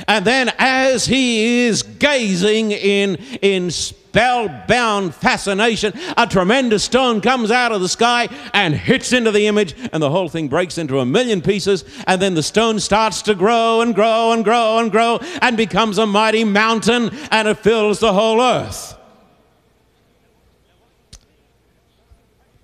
And 0.09 0.25
then, 0.25 0.51
as 0.59 1.07
he 1.07 1.67
is 1.67 1.83
gazing 1.83 2.73
in, 2.73 3.17
in 3.43 3.71
spellbound 3.71 5.15
fascination, 5.15 5.93
a 6.17 6.27
tremendous 6.27 6.85
stone 6.85 7.21
comes 7.21 7.51
out 7.51 7.73
of 7.73 7.81
the 7.81 7.89
sky 7.89 8.29
and 8.53 8.75
hits 8.75 9.13
into 9.13 9.31
the 9.31 9.47
image, 9.47 9.75
and 9.93 10.03
the 10.03 10.11
whole 10.11 10.29
thing 10.29 10.49
breaks 10.49 10.79
into 10.79 10.99
a 10.99 11.07
million 11.07 11.41
pieces. 11.41 11.85
And 12.07 12.21
then 12.21 12.35
the 12.35 12.43
stone 12.43 12.81
starts 12.81 13.23
to 13.23 13.35
grow 13.35 13.81
and 13.81 13.95
grow 13.95 14.33
and 14.33 14.45
grow 14.45 14.79
and 14.79 14.91
grow 14.91 15.21
and 15.41 15.57
becomes 15.57 15.99
a 15.99 16.07
mighty 16.07 16.45
mountain, 16.45 17.11
and 17.31 17.49
it 17.49 17.59
fills 17.59 18.01
the 18.01 18.13
whole 18.13 18.41
earth. 18.41 18.97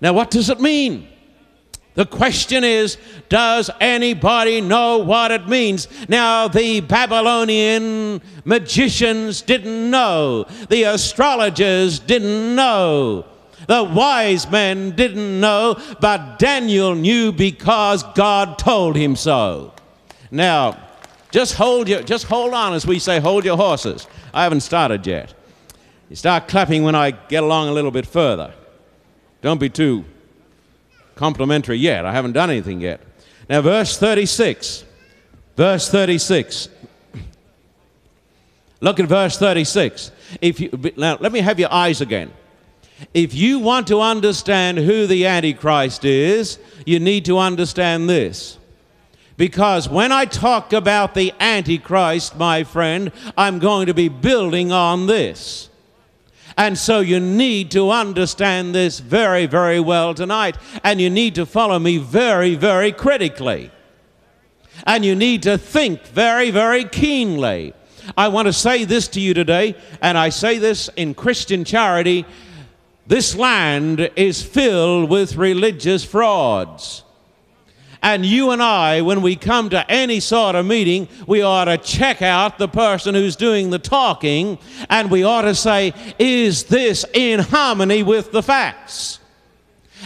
Now, 0.01 0.13
what 0.13 0.31
does 0.31 0.49
it 0.49 0.59
mean? 0.59 1.07
The 1.99 2.05
question 2.05 2.63
is, 2.63 2.97
does 3.27 3.69
anybody 3.81 4.61
know 4.61 4.99
what 4.99 5.31
it 5.31 5.49
means? 5.49 5.89
Now, 6.07 6.47
the 6.47 6.79
Babylonian 6.79 8.21
magicians 8.45 9.41
didn't 9.41 9.91
know, 9.91 10.45
the 10.69 10.83
astrologers 10.83 11.99
didn't 11.99 12.55
know. 12.55 13.25
The 13.67 13.83
wise 13.83 14.49
men 14.49 14.91
didn't 14.91 15.41
know, 15.41 15.77
but 15.99 16.39
Daniel 16.39 16.95
knew 16.95 17.33
because 17.33 18.03
God 18.15 18.57
told 18.57 18.95
him 18.95 19.17
so. 19.17 19.73
Now, 20.31 20.79
just 21.31 21.55
hold 21.55 21.89
your, 21.89 22.01
just 22.01 22.27
hold 22.27 22.53
on 22.53 22.71
as 22.71 22.87
we 22.87 22.99
say, 22.99 23.19
hold 23.19 23.43
your 23.43 23.57
horses. 23.57 24.07
I 24.33 24.43
haven't 24.43 24.61
started 24.61 25.05
yet. 25.05 25.33
You 26.09 26.15
start 26.15 26.47
clapping 26.47 26.83
when 26.83 26.95
I 26.95 27.11
get 27.11 27.43
along 27.43 27.67
a 27.67 27.73
little 27.73 27.91
bit 27.91 28.05
further. 28.05 28.53
Don't 29.41 29.59
be 29.59 29.67
too 29.69 30.05
complimentary 31.19 31.77
yet. 31.77 32.05
I 32.05 32.13
haven't 32.13 32.31
done 32.31 32.49
anything 32.49 32.79
yet. 32.79 33.01
Now, 33.49 33.61
verse 33.61 33.97
36. 33.97 34.85
Verse 35.57 35.89
36. 35.89 36.69
Look 38.79 38.99
at 39.01 39.07
verse 39.07 39.37
36. 39.37 40.11
If 40.41 40.61
you, 40.61 40.69
now, 40.95 41.17
let 41.19 41.33
me 41.33 41.41
have 41.41 41.59
your 41.59 41.71
eyes 41.71 41.99
again. 41.99 42.31
If 43.13 43.33
you 43.33 43.59
want 43.59 43.87
to 43.87 43.99
understand 43.99 44.77
who 44.77 45.07
the 45.07 45.25
Antichrist 45.25 46.05
is, 46.05 46.57
you 46.85 46.99
need 46.99 47.25
to 47.25 47.37
understand 47.37 48.09
this. 48.09 48.57
Because 49.35 49.89
when 49.89 50.11
I 50.11 50.25
talk 50.25 50.71
about 50.73 51.13
the 51.13 51.33
Antichrist, 51.39 52.37
my 52.37 52.63
friend, 52.63 53.11
I'm 53.37 53.59
going 53.59 53.87
to 53.87 53.93
be 53.93 54.07
building 54.09 54.71
on 54.71 55.07
this. 55.07 55.68
And 56.59 56.77
so 56.77 56.99
you 56.99 57.21
need 57.21 57.71
to 57.71 57.89
understand 57.89 58.75
this 58.75 58.99
very, 58.99 59.45
very 59.45 59.79
well 59.79 60.13
tonight. 60.13 60.57
And 60.83 60.99
you 60.99 61.09
need 61.09 61.35
to 61.35 61.45
follow 61.45 61.79
me 61.79 61.97
very, 61.97 62.55
very 62.55 62.91
critically. 62.91 63.71
And 64.85 65.05
you 65.05 65.15
need 65.15 65.41
to 65.43 65.57
think 65.57 66.05
very, 66.07 66.51
very 66.51 66.83
keenly. 66.83 67.73
I 68.17 68.27
want 68.27 68.47
to 68.47 68.53
say 68.53 68.83
this 68.83 69.07
to 69.09 69.21
you 69.21 69.33
today, 69.33 69.73
and 70.01 70.17
I 70.17 70.29
say 70.29 70.57
this 70.57 70.89
in 70.97 71.13
Christian 71.13 71.63
charity. 71.63 72.25
This 73.07 73.37
land 73.37 74.11
is 74.17 74.43
filled 74.43 75.09
with 75.09 75.37
religious 75.37 76.03
frauds. 76.03 77.03
And 78.01 78.25
you 78.25 78.51
and 78.51 78.63
I, 78.63 79.01
when 79.01 79.21
we 79.21 79.35
come 79.35 79.69
to 79.71 79.89
any 79.91 80.19
sort 80.21 80.55
of 80.55 80.65
meeting, 80.65 81.09
we 81.27 81.41
ought 81.41 81.65
to 81.65 81.77
check 81.77 82.21
out 82.21 82.57
the 82.57 82.67
person 82.67 83.13
who's 83.13 83.35
doing 83.35 83.69
the 83.69 83.79
talking 83.79 84.57
and 84.89 85.11
we 85.11 85.23
ought 85.23 85.41
to 85.41 85.55
say, 85.55 85.93
is 86.17 86.63
this 86.65 87.05
in 87.13 87.41
harmony 87.41 88.03
with 88.03 88.31
the 88.31 88.41
facts? 88.41 89.19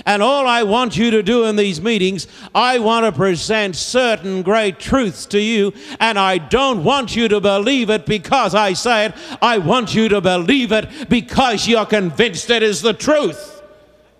And 0.05 0.23
all 0.23 0.47
I 0.47 0.63
want 0.63 0.97
you 0.97 1.11
to 1.11 1.21
do 1.21 1.45
in 1.45 1.55
these 1.55 1.81
meetings, 1.81 2.27
I 2.55 2.79
want 2.79 3.05
to 3.05 3.11
present 3.11 3.75
certain 3.75 4.41
great 4.41 4.79
truths 4.79 5.25
to 5.27 5.39
you, 5.39 5.73
and 5.99 6.17
I 6.17 6.39
don't 6.39 6.83
want 6.83 7.15
you 7.15 7.27
to 7.27 7.39
believe 7.39 7.91
it 7.91 8.05
because 8.05 8.55
I 8.55 8.73
say 8.73 9.05
it. 9.05 9.13
I 9.41 9.59
want 9.59 9.93
you 9.93 10.09
to 10.09 10.19
believe 10.19 10.71
it 10.71 11.09
because 11.09 11.67
you're 11.67 11.85
convinced 11.85 12.49
it 12.49 12.63
is 12.63 12.81
the 12.81 12.93
truth. 12.93 13.61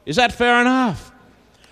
Is 0.05 0.17
that 0.17 0.31
fair 0.31 0.61
enough? 0.61 1.12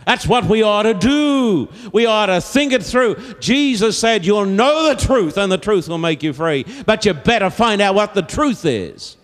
That's 0.05 0.25
what 0.25 0.46
we 0.46 0.63
ought 0.63 0.84
to 0.84 0.93
do. 0.93 1.70
We 1.93 2.05
ought 2.05 2.25
to 2.27 2.41
think 2.41 2.74
it 2.74 2.84
through. 2.84 3.15
Jesus 3.39 3.98
said, 3.98 4.25
You'll 4.25 4.46
know 4.46 4.89
the 4.89 4.96
truth, 4.96 5.38
and 5.38 5.51
the 5.51 5.58
truth 5.58 5.88
will 5.88 5.98
make 5.98 6.24
you 6.24 6.34
free. 6.34 6.65
But 6.86 7.05
you 7.05 7.13
better 7.13 7.50
find 7.50 7.81
out 7.81 7.96
what 7.96 8.13
the 8.13 8.22
truth 8.22 8.65
is. 8.65 9.17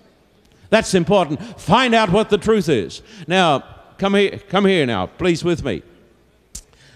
That's 0.69 0.93
important. 0.93 1.59
Find 1.59 1.95
out 1.95 2.11
what 2.11 2.29
the 2.29 2.37
truth 2.37 2.69
is. 2.69 3.01
Now, 3.27 3.63
come 3.97 4.13
here, 4.15 4.39
come 4.49 4.65
here 4.65 4.85
now, 4.85 5.07
please, 5.07 5.43
with 5.43 5.63
me. 5.63 5.81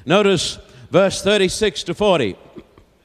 Notice 0.05 0.59
verse 0.91 1.21
36 1.21 1.83
to 1.83 1.93
40. 1.93 2.35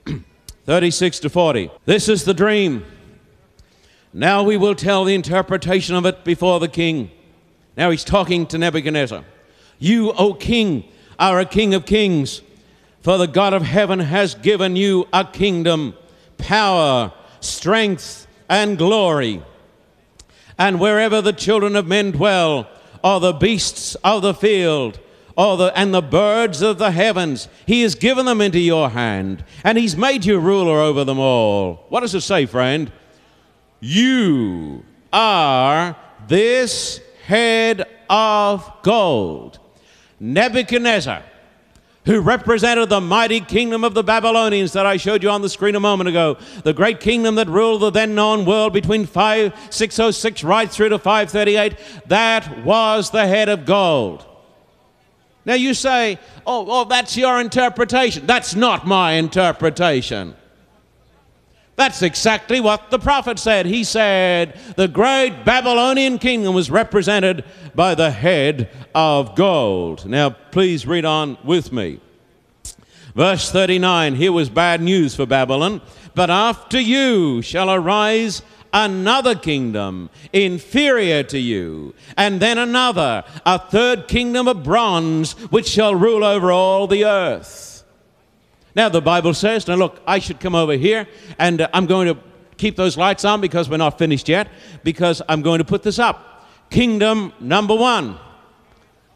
36 0.67 1.19
to 1.21 1.31
40. 1.31 1.71
This 1.85 2.09
is 2.09 2.25
the 2.25 2.35
dream. 2.35 2.85
Now 4.13 4.43
we 4.43 4.57
will 4.57 4.75
tell 4.75 5.05
the 5.05 5.15
interpretation 5.15 5.95
of 5.95 6.07
it 6.07 6.25
before 6.25 6.59
the 6.59 6.69
king. 6.69 7.11
Now 7.77 7.91
he's 7.91 8.05
talking 8.05 8.47
to 8.47 8.59
Nebuchadnezzar. 8.59 9.25
You, 9.79 10.13
O 10.13 10.35
king, 10.35 10.85
are 11.19 11.41
a 11.41 11.45
king 11.45 11.75
of 11.75 11.87
kings, 11.87 12.43
for 13.01 13.19
the 13.19 13.27
God 13.27 13.53
of 13.53 13.63
heaven 13.63 14.01
has 14.01 14.35
given 14.35 14.77
you 14.77 15.07
a 15.13 15.25
kingdom, 15.25 15.95
power, 16.39 17.13
strength, 17.41 18.27
and 18.49 18.77
glory. 18.77 19.43
And 20.59 20.81
wherever 20.81 21.21
the 21.21 21.33
children 21.33 21.77
of 21.77 21.87
men 21.87 22.13
dwell, 22.13 22.69
or 23.05 23.21
the 23.21 23.33
beasts 23.33 23.95
of 23.97 24.23
the 24.23 24.35
field, 24.35 24.99
or 25.37 25.57
the, 25.57 25.79
and 25.79 25.93
the 25.93 26.03
birds 26.03 26.63
of 26.63 26.79
the 26.79 26.91
heavens, 26.91 27.49
he 27.67 27.83
has 27.83 27.95
given 27.95 28.25
them 28.25 28.41
into 28.41 28.59
your 28.59 28.91
hand, 28.91 29.45
and 29.63 29.77
he's 29.77 29.97
made 29.97 30.25
you 30.25 30.39
ruler 30.39 30.81
over 30.81 31.05
them 31.05 31.19
all. 31.19 31.85
What 31.91 32.01
does 32.01 32.15
it 32.15 32.23
say, 32.23 32.47
friend? 32.47 32.91
You 33.81 34.85
are 35.13 35.95
this 36.27 37.01
head 37.27 37.85
of 38.09 38.71
gold. 38.83 39.59
Nebuchadnezzar, 40.19 41.23
who 42.05 42.21
represented 42.21 42.89
the 42.89 43.01
mighty 43.01 43.41
kingdom 43.41 43.85
of 43.85 43.95
the 43.95 44.05
Babylonians 44.05 44.73
that 44.73 44.87
I 44.87 44.97
showed 44.97 45.23
you 45.23 45.31
on 45.31 45.43
the 45.43 45.49
screen 45.49 45.75
a 45.75 45.81
moment 45.81 46.09
ago, 46.09 46.39
the 46.63 46.73
great 46.73 47.01
kingdom 47.01 47.35
that 47.35 47.49
ruled 47.49 47.83
the 47.83 47.91
then 47.91 48.15
known 48.15 48.45
world 48.45 48.73
between 48.73 49.07
5, 49.07 49.53
606 49.71 50.45
right 50.45 50.71
through 50.71 50.91
to 50.91 50.99
538, 50.99 51.77
that 52.07 52.65
was 52.65 53.11
the 53.11 53.27
head 53.27 53.49
of 53.49 53.67
gold. 53.67 54.25
Now 55.45 55.55
you 55.55 55.75
say, 55.75 56.19
oh, 56.47 56.67
oh, 56.69 56.85
that's 56.85 57.17
your 57.17 57.41
interpretation. 57.41 58.27
That's 58.27 58.55
not 58.55 58.87
my 58.87 59.13
interpretation. 59.13 60.35
That's 61.77 62.01
exactly 62.01 62.59
what 62.59 62.91
the 62.91 62.99
prophet 62.99 63.39
said. 63.39 63.67
He 63.67 63.85
said 63.85 64.59
the 64.77 64.89
great 64.89 65.45
Babylonian 65.45 66.19
kingdom 66.19 66.55
was 66.55 66.71
represented 66.71 67.45
by 67.75 67.95
the 67.95 68.11
head 68.11 68.71
of 68.95 69.37
gold. 69.37 70.07
Now, 70.07 70.31
please 70.31 70.87
read 70.87 71.05
on 71.05 71.37
with 71.45 71.73
me. 71.73 72.01
Verse 73.15 73.51
39 73.51 74.15
here 74.15 74.33
was 74.33 74.49
bad 74.49 74.81
news 74.81 75.15
for 75.15 75.27
Babylon. 75.27 75.83
But 76.15 76.31
after 76.31 76.81
you 76.81 77.43
shall 77.43 77.71
arise 77.71 78.41
another 78.73 79.35
kingdom 79.35 80.11
inferior 80.33 81.23
to 81.25 81.39
you, 81.39 81.95
and 82.17 82.41
then 82.41 82.59
another, 82.59 83.25
a 83.45 83.59
third 83.59 84.09
kingdom 84.09 84.49
of 84.49 84.63
bronze, 84.63 85.33
which 85.51 85.67
shall 85.67 85.95
rule 85.95 86.25
over 86.25 86.51
all 86.51 86.87
the 86.87 87.05
earth. 87.05 87.76
Now, 88.77 88.91
the 88.91 89.01
Bible 89.01 89.33
says, 89.33 89.67
now 89.67 89.77
look, 89.77 90.03
I 90.07 90.19
should 90.19 90.39
come 90.39 90.55
over 90.55 90.75
here, 90.75 91.09
and 91.39 91.63
uh, 91.63 91.69
I'm 91.73 91.87
going 91.87 92.09
to 92.09 92.21
keep 92.59 92.77
those 92.77 92.99
lights 92.99 93.25
on 93.25 93.41
because 93.41 93.71
we're 93.71 93.79
not 93.79 93.97
finished 93.97 94.29
yet, 94.29 94.49
because 94.85 95.23
I'm 95.31 95.41
going 95.41 95.61
to 95.61 95.65
put 95.65 95.83
this 95.83 95.99
up. 95.99 96.47
Kingdom 96.69 97.33
number 97.41 97.75
one. 97.75 98.19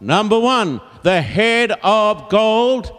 Number 0.00 0.40
one, 0.40 0.81
the 1.02 1.21
head 1.21 1.73
of 1.83 2.31
gold, 2.31 2.90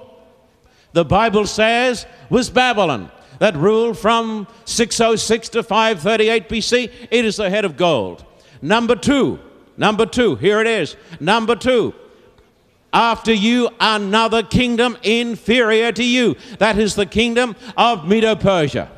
the 0.94 1.04
Bible 1.04 1.48
says, 1.48 2.06
was 2.30 2.52
Babylon 2.52 3.12
that 3.40 3.56
ruled 3.56 3.98
from 3.98 4.46
606 4.66 5.50
to 5.50 5.64
538 5.64 6.48
BC. 6.48 6.92
It 7.10 7.26
is 7.26 7.38
the 7.38 7.50
head 7.50 7.66
of 7.66 7.76
gold. 7.76 8.24
Number 8.62 8.96
two, 8.96 9.40
number 9.78 10.06
two, 10.06 10.36
here 10.36 10.62
it 10.62 10.68
is. 10.68 10.96
Number 11.20 11.56
two, 11.56 11.96
after 12.94 13.34
you, 13.34 13.70
another 13.80 14.44
kingdom 14.44 14.98
inferior 15.04 15.92
to 15.92 16.04
you. 16.04 16.36
That 16.60 16.78
is 16.78 16.96
the 16.96 17.06
kingdom 17.06 17.56
of 17.78 18.08
Medo 18.08 18.36
Persia 18.36 18.90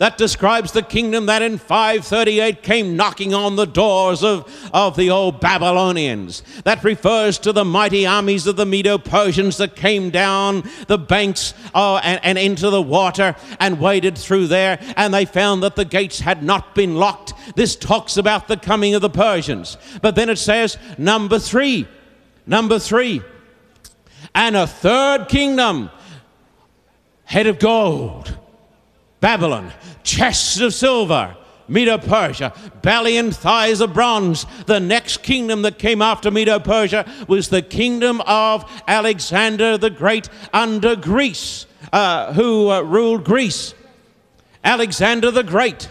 that 0.00 0.16
describes 0.16 0.72
the 0.72 0.82
kingdom 0.82 1.26
that 1.26 1.42
in 1.42 1.58
538 1.58 2.62
came 2.62 2.96
knocking 2.96 3.34
on 3.34 3.56
the 3.56 3.66
doors 3.66 4.24
of, 4.24 4.50
of 4.72 4.96
the 4.96 5.10
old 5.10 5.42
Babylonians. 5.42 6.42
That 6.64 6.82
refers 6.82 7.38
to 7.40 7.52
the 7.52 7.66
mighty 7.66 8.06
armies 8.06 8.46
of 8.46 8.56
the 8.56 8.64
Medo 8.64 8.96
Persians 8.96 9.58
that 9.58 9.76
came 9.76 10.08
down 10.08 10.64
the 10.86 10.96
banks 10.96 11.52
uh, 11.74 11.96
and, 11.96 12.18
and 12.24 12.38
into 12.38 12.70
the 12.70 12.80
water 12.80 13.36
and 13.60 13.78
waded 13.78 14.16
through 14.16 14.46
there, 14.46 14.78
and 14.96 15.12
they 15.12 15.26
found 15.26 15.62
that 15.62 15.76
the 15.76 15.84
gates 15.84 16.20
had 16.20 16.42
not 16.42 16.74
been 16.74 16.94
locked. 16.94 17.34
This 17.54 17.76
talks 17.76 18.16
about 18.16 18.48
the 18.48 18.56
coming 18.56 18.94
of 18.94 19.02
the 19.02 19.10
Persians. 19.10 19.76
But 20.00 20.14
then 20.14 20.30
it 20.30 20.38
says, 20.38 20.78
number 20.96 21.38
three, 21.38 21.86
number 22.46 22.78
three, 22.78 23.22
and 24.34 24.56
a 24.56 24.66
third 24.66 25.28
kingdom, 25.28 25.90
head 27.24 27.46
of 27.46 27.58
gold. 27.58 28.36
Babylon, 29.20 29.72
chests 30.02 30.58
of 30.60 30.72
silver, 30.72 31.36
Medo 31.68 31.98
Persia, 31.98 32.52
belly 32.82 33.16
and 33.16 33.34
thighs 33.36 33.80
of 33.80 33.94
bronze. 33.94 34.46
The 34.66 34.80
next 34.80 35.18
kingdom 35.22 35.62
that 35.62 35.78
came 35.78 36.02
after 36.02 36.30
Medo 36.30 36.58
Persia 36.58 37.06
was 37.28 37.48
the 37.48 37.62
kingdom 37.62 38.20
of 38.22 38.64
Alexander 38.88 39.78
the 39.78 39.90
Great 39.90 40.28
under 40.52 40.96
Greece, 40.96 41.66
uh, 41.92 42.32
who 42.32 42.70
uh, 42.70 42.80
ruled 42.80 43.24
Greece. 43.24 43.74
Alexander 44.64 45.30
the 45.30 45.44
Great. 45.44 45.90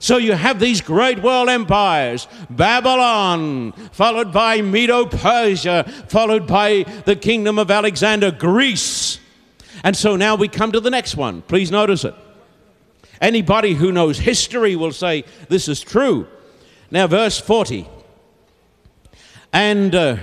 So 0.00 0.16
you 0.16 0.32
have 0.32 0.60
these 0.60 0.80
great 0.80 1.22
world 1.22 1.48
empires 1.48 2.28
Babylon, 2.50 3.72
followed 3.92 4.32
by 4.32 4.62
Medo 4.62 5.06
Persia, 5.06 5.84
followed 6.08 6.46
by 6.46 6.84
the 7.04 7.16
kingdom 7.16 7.58
of 7.58 7.70
Alexander, 7.70 8.30
Greece. 8.30 9.18
And 9.82 9.96
so 9.96 10.16
now 10.16 10.34
we 10.34 10.48
come 10.48 10.72
to 10.72 10.80
the 10.80 10.90
next 10.90 11.16
one. 11.16 11.42
Please 11.42 11.70
notice 11.70 12.04
it. 12.04 12.14
Anybody 13.20 13.74
who 13.74 13.90
knows 13.90 14.18
history 14.18 14.76
will 14.76 14.92
say 14.92 15.24
this 15.48 15.68
is 15.68 15.80
true. 15.80 16.28
Now, 16.90 17.06
verse 17.06 17.38
40. 17.38 17.88
And 19.52 19.94
uh, 19.94 20.18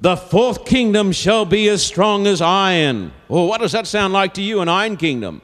the 0.00 0.16
fourth 0.16 0.64
kingdom 0.64 1.12
shall 1.12 1.44
be 1.44 1.68
as 1.68 1.82
strong 1.82 2.26
as 2.26 2.40
iron. 2.40 3.12
Well, 3.28 3.46
what 3.46 3.60
does 3.60 3.72
that 3.72 3.86
sound 3.86 4.12
like 4.12 4.34
to 4.34 4.42
you, 4.42 4.60
an 4.60 4.68
iron 4.68 4.96
kingdom? 4.96 5.42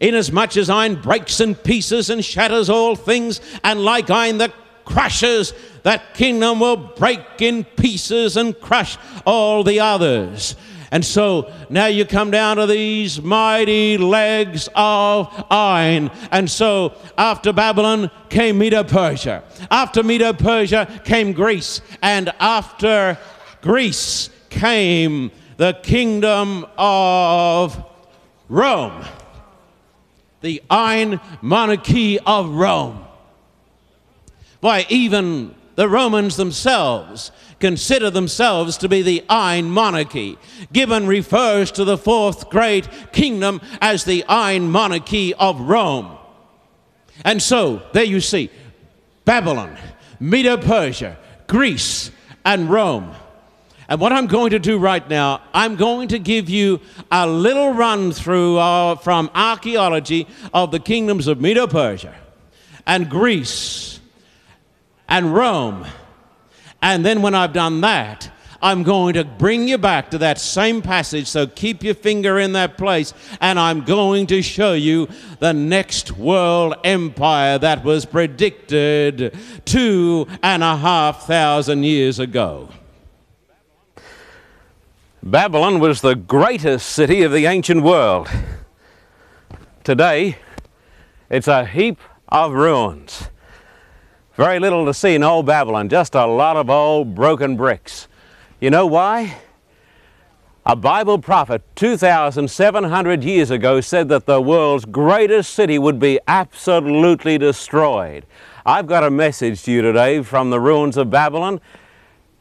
Inasmuch 0.00 0.56
as 0.56 0.70
iron 0.70 0.96
breaks 0.96 1.40
in 1.40 1.54
pieces 1.54 2.10
and 2.10 2.24
shatters 2.24 2.68
all 2.70 2.96
things, 2.96 3.40
and 3.62 3.84
like 3.84 4.10
iron 4.10 4.38
that 4.38 4.52
crushes, 4.84 5.52
that 5.82 6.14
kingdom 6.14 6.60
will 6.60 6.76
break 6.76 7.20
in 7.38 7.64
pieces 7.64 8.36
and 8.36 8.58
crush 8.60 8.98
all 9.24 9.62
the 9.62 9.78
others. 9.80 10.56
And 10.92 11.04
so 11.04 11.52
now 11.68 11.86
you 11.86 12.04
come 12.04 12.32
down 12.32 12.56
to 12.56 12.66
these 12.66 13.22
mighty 13.22 13.96
legs 13.96 14.68
of 14.74 15.46
iron. 15.48 16.10
And 16.32 16.50
so 16.50 16.94
after 17.16 17.52
Babylon 17.52 18.10
came 18.28 18.58
Medo 18.58 18.82
Persia. 18.82 19.44
After 19.70 20.02
Medo 20.02 20.32
Persia 20.32 21.00
came 21.04 21.32
Greece. 21.32 21.80
And 22.02 22.30
after 22.40 23.16
Greece 23.62 24.30
came 24.48 25.30
the 25.58 25.78
kingdom 25.82 26.66
of 26.76 27.84
Rome. 28.48 29.04
The 30.40 30.62
iron 30.70 31.20
monarchy 31.42 32.18
of 32.20 32.50
Rome. 32.50 33.04
Why, 34.60 34.86
even 34.88 35.54
the 35.76 35.88
Romans 35.88 36.36
themselves 36.36 37.32
consider 37.58 38.10
themselves 38.10 38.76
to 38.78 38.88
be 38.88 39.02
the 39.02 39.24
Iron 39.28 39.70
Monarchy. 39.70 40.38
Gibbon 40.72 41.06
refers 41.06 41.70
to 41.72 41.84
the 41.84 41.98
fourth 41.98 42.50
great 42.50 43.12
kingdom 43.12 43.60
as 43.80 44.04
the 44.04 44.24
Iron 44.28 44.70
Monarchy 44.70 45.34
of 45.34 45.60
Rome. 45.60 46.16
And 47.24 47.40
so, 47.40 47.82
there 47.92 48.04
you 48.04 48.20
see 48.20 48.50
Babylon, 49.24 49.76
Medo 50.18 50.56
Persia, 50.56 51.18
Greece, 51.46 52.10
and 52.44 52.70
Rome. 52.70 53.14
And 53.90 54.00
what 54.00 54.12
I'm 54.12 54.26
going 54.26 54.50
to 54.50 54.58
do 54.58 54.78
right 54.78 55.06
now, 55.10 55.42
I'm 55.52 55.76
going 55.76 56.08
to 56.08 56.18
give 56.18 56.48
you 56.48 56.80
a 57.10 57.26
little 57.26 57.74
run 57.74 58.12
through 58.12 58.56
uh, 58.56 58.94
from 58.94 59.30
archaeology 59.34 60.26
of 60.54 60.70
the 60.70 60.78
kingdoms 60.78 61.26
of 61.26 61.40
Medo 61.40 61.66
Persia 61.66 62.14
and 62.86 63.10
Greece 63.10 64.00
and 65.08 65.34
Rome 65.34 65.84
and 66.82 67.04
then 67.04 67.22
when 67.22 67.34
I've 67.34 67.52
done 67.52 67.82
that, 67.82 68.30
I'm 68.62 68.82
going 68.82 69.14
to 69.14 69.24
bring 69.24 69.68
you 69.68 69.78
back 69.78 70.10
to 70.10 70.18
that 70.18 70.38
same 70.38 70.82
passage, 70.82 71.26
so 71.26 71.46
keep 71.46 71.82
your 71.82 71.94
finger 71.94 72.38
in 72.38 72.52
that 72.52 72.76
place, 72.76 73.14
and 73.40 73.58
I'm 73.58 73.84
going 73.84 74.26
to 74.28 74.42
show 74.42 74.74
you 74.74 75.08
the 75.38 75.54
next 75.54 76.12
world 76.12 76.74
empire 76.84 77.58
that 77.58 77.84
was 77.84 78.04
predicted 78.04 79.34
two 79.64 80.26
and 80.42 80.62
a 80.62 80.76
half 80.76 81.26
thousand 81.26 81.84
years 81.84 82.18
ago. 82.18 82.68
Babylon 85.22 85.80
was 85.80 86.00
the 86.00 86.14
greatest 86.14 86.88
city 86.88 87.22
of 87.22 87.30
the 87.30 87.44
ancient 87.44 87.82
world. 87.82 88.26
Today, 89.84 90.38
it's 91.28 91.46
a 91.46 91.66
heap 91.66 91.98
of 92.30 92.54
ruins. 92.54 93.28
Very 94.34 94.58
little 94.58 94.86
to 94.86 94.94
see 94.94 95.14
in 95.14 95.22
old 95.22 95.44
Babylon, 95.44 95.90
just 95.90 96.14
a 96.14 96.24
lot 96.24 96.56
of 96.56 96.70
old 96.70 97.14
broken 97.14 97.54
bricks. 97.54 98.08
You 98.60 98.70
know 98.70 98.86
why? 98.86 99.36
A 100.64 100.74
Bible 100.74 101.18
prophet 101.18 101.60
2,700 101.76 103.22
years 103.22 103.50
ago 103.50 103.82
said 103.82 104.08
that 104.08 104.24
the 104.24 104.40
world's 104.40 104.86
greatest 104.86 105.52
city 105.52 105.78
would 105.78 105.98
be 105.98 106.18
absolutely 106.28 107.36
destroyed. 107.36 108.24
I've 108.64 108.86
got 108.86 109.04
a 109.04 109.10
message 109.10 109.64
to 109.64 109.72
you 109.72 109.82
today 109.82 110.22
from 110.22 110.48
the 110.48 110.60
ruins 110.60 110.96
of 110.96 111.10
Babylon. 111.10 111.60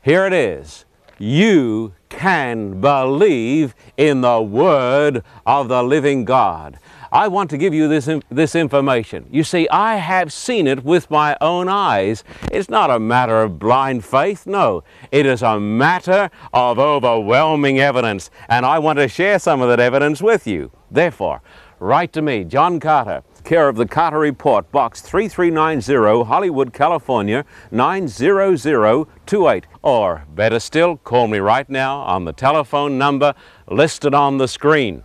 Here 0.01 0.25
it 0.25 0.31
is. 0.31 0.85
You 1.17 1.93
can 2.09 2.81
believe 2.81 3.75
in 3.97 4.21
the 4.21 4.41
Word 4.41 5.23
of 5.45 5.67
the 5.67 5.83
living 5.83 6.25
God. 6.25 6.79
I 7.11 7.27
want 7.27 7.49
to 7.49 7.57
give 7.57 7.73
you 7.73 7.87
this, 7.87 8.07
this 8.29 8.55
information. 8.55 9.25
You 9.31 9.43
see, 9.43 9.67
I 9.69 9.95
have 9.95 10.31
seen 10.31 10.67
it 10.67 10.83
with 10.83 11.09
my 11.09 11.35
own 11.41 11.67
eyes. 11.67 12.23
It's 12.51 12.69
not 12.69 12.91
a 12.91 12.99
matter 12.99 13.41
of 13.41 13.57
blind 13.57 14.05
faith, 14.05 14.45
no. 14.45 14.83
It 15.11 15.25
is 15.25 15.41
a 15.41 15.59
matter 15.59 16.29
of 16.53 16.77
overwhelming 16.77 17.79
evidence, 17.79 18.29
and 18.47 18.65
I 18.65 18.77
want 18.77 18.99
to 18.99 19.07
share 19.07 19.39
some 19.39 19.61
of 19.61 19.69
that 19.69 19.79
evidence 19.79 20.21
with 20.21 20.45
you. 20.45 20.71
Therefore, 20.91 21.41
write 21.79 22.13
to 22.13 22.21
me, 22.21 22.43
John 22.43 22.79
Carter, 22.79 23.23
care 23.49 23.67
of 23.67 23.75
the 23.77 23.87
Carter 23.87 24.19
Report, 24.19 24.71
Box 24.71 25.01
3390, 25.01 26.23
Hollywood, 26.29 26.71
California, 26.71 27.43
90028. 27.71 29.65
Or, 29.81 30.23
better 30.35 30.59
still, 30.59 30.97
call 30.97 31.27
me 31.27 31.39
right 31.39 31.67
now 31.67 32.01
on 32.01 32.25
the 32.25 32.31
telephone 32.31 32.99
number 32.99 33.33
listed 33.67 34.13
on 34.13 34.37
the 34.37 34.47
screen. 34.47 35.03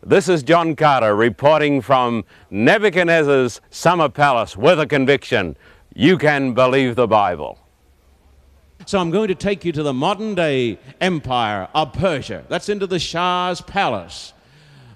This 0.00 0.28
is 0.28 0.44
John 0.44 0.76
Carter 0.76 1.16
reporting 1.16 1.80
from 1.80 2.24
Nebuchadnezzar's 2.50 3.60
summer 3.68 4.08
palace 4.08 4.56
with 4.56 4.78
a 4.78 4.86
conviction. 4.86 5.56
You 5.92 6.18
can 6.18 6.54
believe 6.54 6.94
the 6.94 7.08
Bible. 7.08 7.58
So 8.86 9.00
I'm 9.00 9.10
going 9.10 9.26
to 9.26 9.34
take 9.34 9.64
you 9.64 9.72
to 9.72 9.82
the 9.82 9.92
modern 9.92 10.36
day 10.36 10.78
empire 11.00 11.66
of 11.74 11.94
Persia. 11.94 12.44
That's 12.48 12.68
into 12.68 12.86
the 12.86 13.00
Shah's 13.00 13.60
palace. 13.60 14.34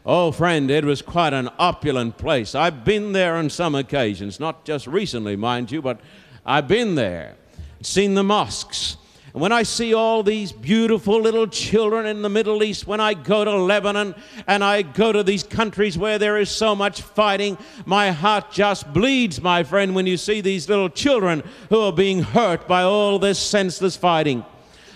Oh, 0.07 0.33
friend, 0.33 0.71
it 0.71 0.85
was 0.85 1.01
quite 1.01 1.33
an 1.33 1.49
opulent 1.59 2.19
place. 2.19 2.55
I've 2.55 2.85
been 2.85 3.13
there 3.13 3.37
on 3.37 3.49
some 3.49 3.75
occasions, 3.75 4.39
not 4.39 4.67
just 4.67 4.87
recently, 4.87 5.35
mind 5.35 5.71
you, 5.73 5.81
but 5.81 5.99
I've 6.45 6.69
been 6.69 6.95
there, 6.95 7.37
seen 7.81 8.13
the 8.13 8.23
mosques, 8.23 8.99
And 9.35 9.41
when 9.41 9.51
I 9.51 9.65
see 9.65 9.95
all 9.95 10.23
these 10.23 10.53
beautiful 10.53 11.21
little 11.21 11.49
children 11.49 12.07
in 12.07 12.23
the 12.23 12.29
Middle 12.29 12.63
East, 12.63 12.87
when 12.87 13.01
I 13.01 13.15
go 13.15 13.45
to 13.45 13.57
Lebanon 13.57 14.15
and 14.47 14.63
I 14.63 14.83
go 14.83 15.11
to 15.11 15.25
these 15.25 15.43
countries 15.43 15.99
where 15.99 16.21
there 16.21 16.39
is 16.39 16.51
so 16.51 16.77
much 16.77 17.03
fighting, 17.03 17.59
my 17.85 18.13
heart 18.13 18.53
just 18.53 18.93
bleeds, 18.93 19.43
my 19.43 19.65
friend, 19.65 19.95
when 19.95 20.07
you 20.07 20.17
see 20.17 20.41
these 20.41 20.69
little 20.69 20.89
children 20.89 21.43
who 21.69 21.81
are 21.81 21.93
being 21.93 22.23
hurt 22.23 22.69
by 22.69 22.83
all 22.83 23.19
this 23.19 23.41
senseless 23.41 23.97
fighting. 23.97 24.45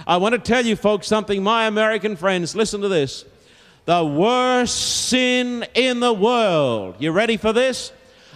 I 0.06 0.18
want 0.18 0.34
to 0.34 0.38
tell 0.38 0.64
you, 0.64 0.76
folks, 0.76 1.08
something. 1.08 1.42
My 1.42 1.66
American 1.66 2.14
friends, 2.14 2.54
listen 2.54 2.80
to 2.82 2.88
this. 2.88 3.24
The 3.88 4.04
worst 4.04 5.06
sin 5.08 5.64
in 5.72 6.00
the 6.00 6.12
world. 6.12 6.96
You 6.98 7.10
ready 7.10 7.38
for 7.38 7.54
this? 7.54 7.90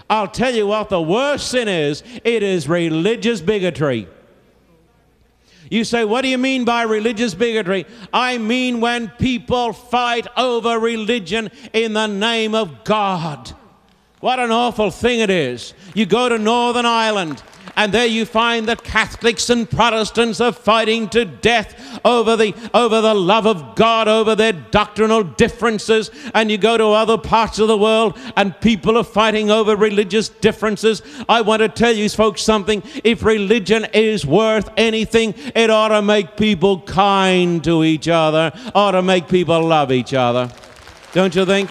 I'll 0.08 0.26
tell 0.26 0.54
you 0.54 0.66
what 0.66 0.88
the 0.88 1.02
worst 1.02 1.50
sin 1.50 1.68
is 1.68 2.02
it 2.24 2.42
is 2.42 2.70
religious 2.70 3.42
bigotry. 3.42 4.08
You 5.70 5.84
say, 5.84 6.06
What 6.06 6.22
do 6.22 6.28
you 6.28 6.38
mean 6.38 6.64
by 6.64 6.84
religious 6.84 7.34
bigotry? 7.34 7.84
I 8.14 8.38
mean 8.38 8.80
when 8.80 9.10
people 9.10 9.74
fight 9.74 10.26
over 10.38 10.78
religion 10.78 11.50
in 11.74 11.92
the 11.92 12.06
name 12.06 12.54
of 12.54 12.82
God. 12.84 13.52
What 14.20 14.40
an 14.40 14.52
awful 14.52 14.90
thing 14.90 15.20
it 15.20 15.28
is. 15.28 15.74
You 15.94 16.06
go 16.06 16.30
to 16.30 16.38
Northern 16.38 16.86
Ireland 16.86 17.42
and 17.76 17.92
there 17.92 18.06
you 18.06 18.26
find 18.26 18.66
that 18.68 18.84
Catholics 18.84 19.48
and 19.48 19.68
Protestants 19.68 20.40
are 20.40 20.52
fighting 20.52 21.08
to 21.10 21.24
death 21.24 22.00
over 22.04 22.36
the, 22.36 22.54
over 22.74 23.00
the 23.00 23.14
love 23.14 23.46
of 23.46 23.74
God, 23.76 24.08
over 24.08 24.34
their 24.34 24.52
doctrinal 24.52 25.22
differences. 25.22 26.10
And 26.34 26.50
you 26.50 26.58
go 26.58 26.76
to 26.76 26.86
other 26.88 27.16
parts 27.16 27.58
of 27.58 27.68
the 27.68 27.78
world 27.78 28.18
and 28.36 28.58
people 28.60 28.98
are 28.98 29.04
fighting 29.04 29.50
over 29.50 29.74
religious 29.74 30.28
differences. 30.28 31.02
I 31.28 31.40
want 31.40 31.60
to 31.60 31.68
tell 31.68 31.92
you 31.92 32.08
folks 32.08 32.42
something. 32.42 32.82
If 33.04 33.22
religion 33.22 33.86
is 33.94 34.26
worth 34.26 34.68
anything, 34.76 35.34
it 35.54 35.70
ought 35.70 35.88
to 35.88 36.02
make 36.02 36.36
people 36.36 36.80
kind 36.82 37.64
to 37.64 37.84
each 37.84 38.08
other, 38.08 38.52
ought 38.74 38.92
to 38.92 39.02
make 39.02 39.28
people 39.28 39.64
love 39.64 39.90
each 39.90 40.12
other. 40.12 40.50
Don't 41.12 41.34
you 41.34 41.46
think? 41.46 41.70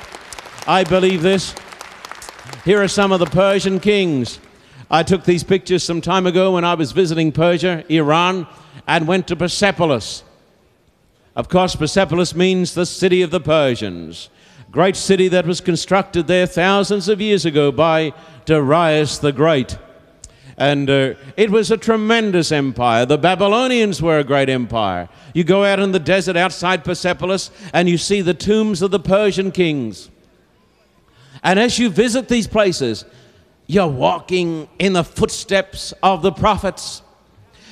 I 0.67 0.83
believe 0.83 1.21
this. 1.21 1.53
Here 2.65 2.81
are 2.81 2.87
some 2.87 3.11
of 3.11 3.19
the 3.19 3.25
Persian 3.25 3.79
kings. 3.79 4.39
I 4.93 5.03
took 5.03 5.23
these 5.23 5.45
pictures 5.45 5.85
some 5.85 6.01
time 6.01 6.27
ago 6.27 6.51
when 6.55 6.65
I 6.65 6.73
was 6.73 6.91
visiting 6.91 7.31
Persia, 7.31 7.85
Iran, 7.87 8.45
and 8.85 9.07
went 9.07 9.25
to 9.29 9.37
Persepolis. 9.37 10.21
Of 11.33 11.47
course, 11.47 11.77
Persepolis 11.77 12.35
means 12.35 12.73
the 12.73 12.85
city 12.85 13.21
of 13.21 13.31
the 13.31 13.39
Persians, 13.39 14.29
great 14.69 14.97
city 14.97 15.29
that 15.29 15.45
was 15.45 15.61
constructed 15.61 16.27
there 16.27 16.45
thousands 16.45 17.07
of 17.07 17.21
years 17.21 17.45
ago 17.45 17.71
by 17.71 18.11
Darius 18.43 19.17
the 19.17 19.31
Great. 19.31 19.77
And 20.57 20.89
uh, 20.89 21.13
it 21.37 21.49
was 21.49 21.71
a 21.71 21.77
tremendous 21.77 22.51
empire. 22.51 23.05
The 23.05 23.17
Babylonians 23.17 24.01
were 24.01 24.19
a 24.19 24.25
great 24.25 24.49
empire. 24.49 25.07
You 25.33 25.45
go 25.45 25.63
out 25.63 25.79
in 25.79 25.93
the 25.93 25.99
desert 25.99 26.35
outside 26.35 26.83
Persepolis 26.83 27.49
and 27.73 27.87
you 27.87 27.97
see 27.97 28.19
the 28.19 28.33
tombs 28.33 28.81
of 28.81 28.91
the 28.91 28.99
Persian 28.99 29.53
kings. 29.53 30.09
And 31.43 31.57
as 31.59 31.79
you 31.79 31.89
visit 31.89 32.27
these 32.27 32.45
places, 32.45 33.05
you're 33.67 33.87
walking 33.87 34.67
in 34.79 34.93
the 34.93 35.03
footsteps 35.03 35.93
of 36.03 36.21
the 36.21 36.31
prophets. 36.31 37.01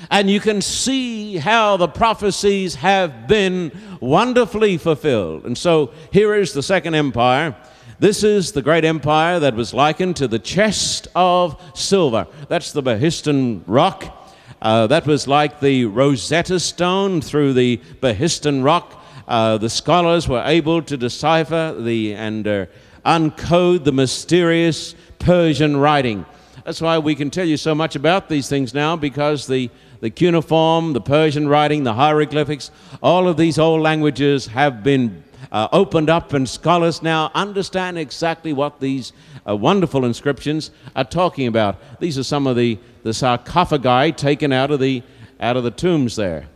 And 0.09 0.29
you 0.29 0.39
can 0.39 0.61
see 0.61 1.37
how 1.37 1.77
the 1.77 1.87
prophecies 1.87 2.75
have 2.75 3.27
been 3.27 3.71
wonderfully 3.99 4.77
fulfilled. 4.77 5.45
And 5.45 5.57
so 5.57 5.91
here 6.11 6.33
is 6.35 6.53
the 6.53 6.63
Second 6.63 6.95
Empire. 6.95 7.55
This 7.99 8.23
is 8.23 8.53
the 8.53 8.61
great 8.61 8.85
empire 8.85 9.41
that 9.41 9.55
was 9.55 9.73
likened 9.73 10.15
to 10.17 10.27
the 10.29 10.39
chest 10.39 11.09
of 11.15 11.61
silver. 11.75 12.27
That's 12.47 12.71
the 12.71 12.81
Behistun 12.81 13.63
rock. 13.67 14.15
Uh, 14.61 14.87
that 14.87 15.05
was 15.05 15.27
like 15.27 15.59
the 15.59 15.85
Rosetta 15.85 16.61
Stone 16.61 17.21
through 17.21 17.53
the 17.53 17.77
Behistun 18.01 18.63
rock. 18.63 19.03
Uh, 19.27 19.57
the 19.57 19.69
scholars 19.69 20.29
were 20.29 20.43
able 20.45 20.81
to 20.81 20.95
decipher 20.95 21.75
the 21.77 22.13
and 22.13 22.47
uh, 22.47 22.65
uncode 23.05 23.83
the 23.83 23.91
mysterious 23.91 24.95
Persian 25.19 25.77
writing. 25.77 26.25
That's 26.65 26.81
why 26.81 26.97
we 26.97 27.15
can 27.15 27.29
tell 27.29 27.45
you 27.45 27.57
so 27.57 27.73
much 27.73 27.95
about 27.95 28.29
these 28.29 28.49
things 28.49 28.73
now 28.73 28.95
because 28.95 29.47
the, 29.47 29.69
the 30.01 30.09
cuneiform, 30.09 30.93
the 30.93 31.01
Persian 31.01 31.47
writing, 31.47 31.83
the 31.83 31.93
hieroglyphics, 31.93 32.71
all 33.01 33.27
of 33.27 33.37
these 33.37 33.57
old 33.59 33.81
languages 33.81 34.47
have 34.47 34.83
been 34.83 35.23
uh, 35.51 35.67
opened 35.71 36.09
up, 36.09 36.33
and 36.33 36.47
scholars 36.47 37.01
now 37.01 37.31
understand 37.33 37.97
exactly 37.97 38.53
what 38.53 38.79
these 38.79 39.13
uh, 39.47 39.55
wonderful 39.55 40.05
inscriptions 40.05 40.71
are 40.95 41.03
talking 41.03 41.47
about. 41.47 41.77
These 41.99 42.17
are 42.17 42.23
some 42.23 42.45
of 42.45 42.55
the, 42.55 42.77
the 43.03 43.13
sarcophagi 43.13 44.11
taken 44.11 44.51
out 44.51 44.71
of 44.71 44.79
the, 44.79 45.01
out 45.39 45.57
of 45.57 45.63
the 45.63 45.71
tombs 45.71 46.15
there. 46.15 46.47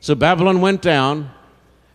So 0.00 0.14
Babylon 0.14 0.60
went 0.60 0.82
down, 0.82 1.30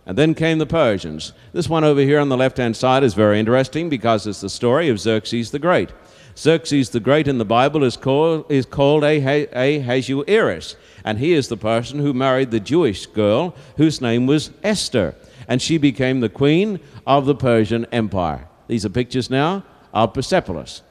and 0.10 0.18
then 0.18 0.34
came 0.34 0.58
the 0.58 0.66
Persians. 0.66 1.34
This 1.54 1.70
one 1.70 1.84
over 1.84 2.02
here 2.02 2.20
on 2.20 2.30
the 2.30 2.36
left 2.36 2.58
hand 2.58 2.76
side 2.76 3.04
is 3.04 3.14
very 3.14 3.40
interesting 3.40 3.90
because 3.90 4.26
it's 4.26 4.42
the 4.42 4.50
story 4.50 4.90
of 4.90 5.00
Xerxes 5.00 5.52
the 5.52 5.60
Great. 5.60 5.92
Xerxes 6.36 6.90
the 6.90 7.00
Great 7.00 7.28
in 7.28 7.38
the 7.38 7.46
Bible 7.46 7.84
is 7.84 7.96
called, 7.96 8.52
is 8.52 8.66
called 8.66 9.04
Ahasuerus, 9.04 10.76
and 11.06 11.20
he 11.20 11.34
is 11.34 11.48
the 11.48 11.58
person 11.58 12.00
who 12.00 12.12
married 12.12 12.50
the 12.50 12.60
Jewish 12.60 13.06
girl 13.06 13.56
whose 13.78 14.02
name 14.02 14.26
was 14.26 14.50
Esther, 14.64 15.14
and 15.48 15.62
she 15.62 15.78
became 15.78 16.22
the 16.22 16.28
queen 16.28 16.80
of 17.06 17.28
the 17.28 17.36
Persian 17.36 17.86
Empire. 17.92 18.48
These 18.66 18.88
are 18.88 18.90
pictures 18.90 19.30
now 19.30 19.64
of 19.94 20.16
Persepolis. 20.16 20.82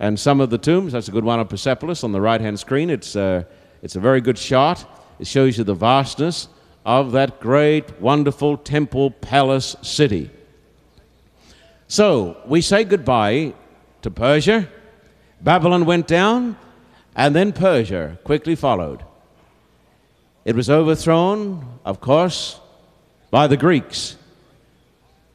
And 0.00 0.18
some 0.18 0.40
of 0.40 0.48
the 0.48 0.56
tombs, 0.56 0.94
that's 0.94 1.08
a 1.08 1.12
good 1.12 1.24
one 1.24 1.38
of 1.38 1.50
Persepolis 1.50 2.02
on 2.02 2.12
the 2.12 2.20
right 2.22 2.40
hand 2.40 2.58
screen. 2.58 2.88
It's, 2.88 3.14
uh, 3.14 3.44
it's 3.82 3.96
a 3.96 4.00
very 4.00 4.22
good 4.22 4.38
shot. 4.38 4.86
It 5.18 5.26
shows 5.26 5.58
you 5.58 5.64
the 5.64 5.74
vastness 5.74 6.48
of 6.84 7.12
that 7.12 7.40
great, 7.40 8.00
wonderful 8.00 8.56
temple 8.56 9.10
palace 9.10 9.74
city. 9.82 10.30
So 11.88 12.36
we 12.46 12.60
say 12.60 12.84
goodbye 12.84 13.54
to 14.02 14.10
Persia. 14.10 14.68
Babylon 15.40 15.86
went 15.86 16.06
down, 16.06 16.56
and 17.16 17.34
then 17.34 17.52
Persia 17.52 18.18
quickly 18.24 18.54
followed. 18.54 19.02
It 20.44 20.54
was 20.54 20.68
overthrown, 20.68 21.78
of 21.84 22.00
course, 22.00 22.60
by 23.30 23.46
the 23.46 23.56
Greeks. 23.56 24.16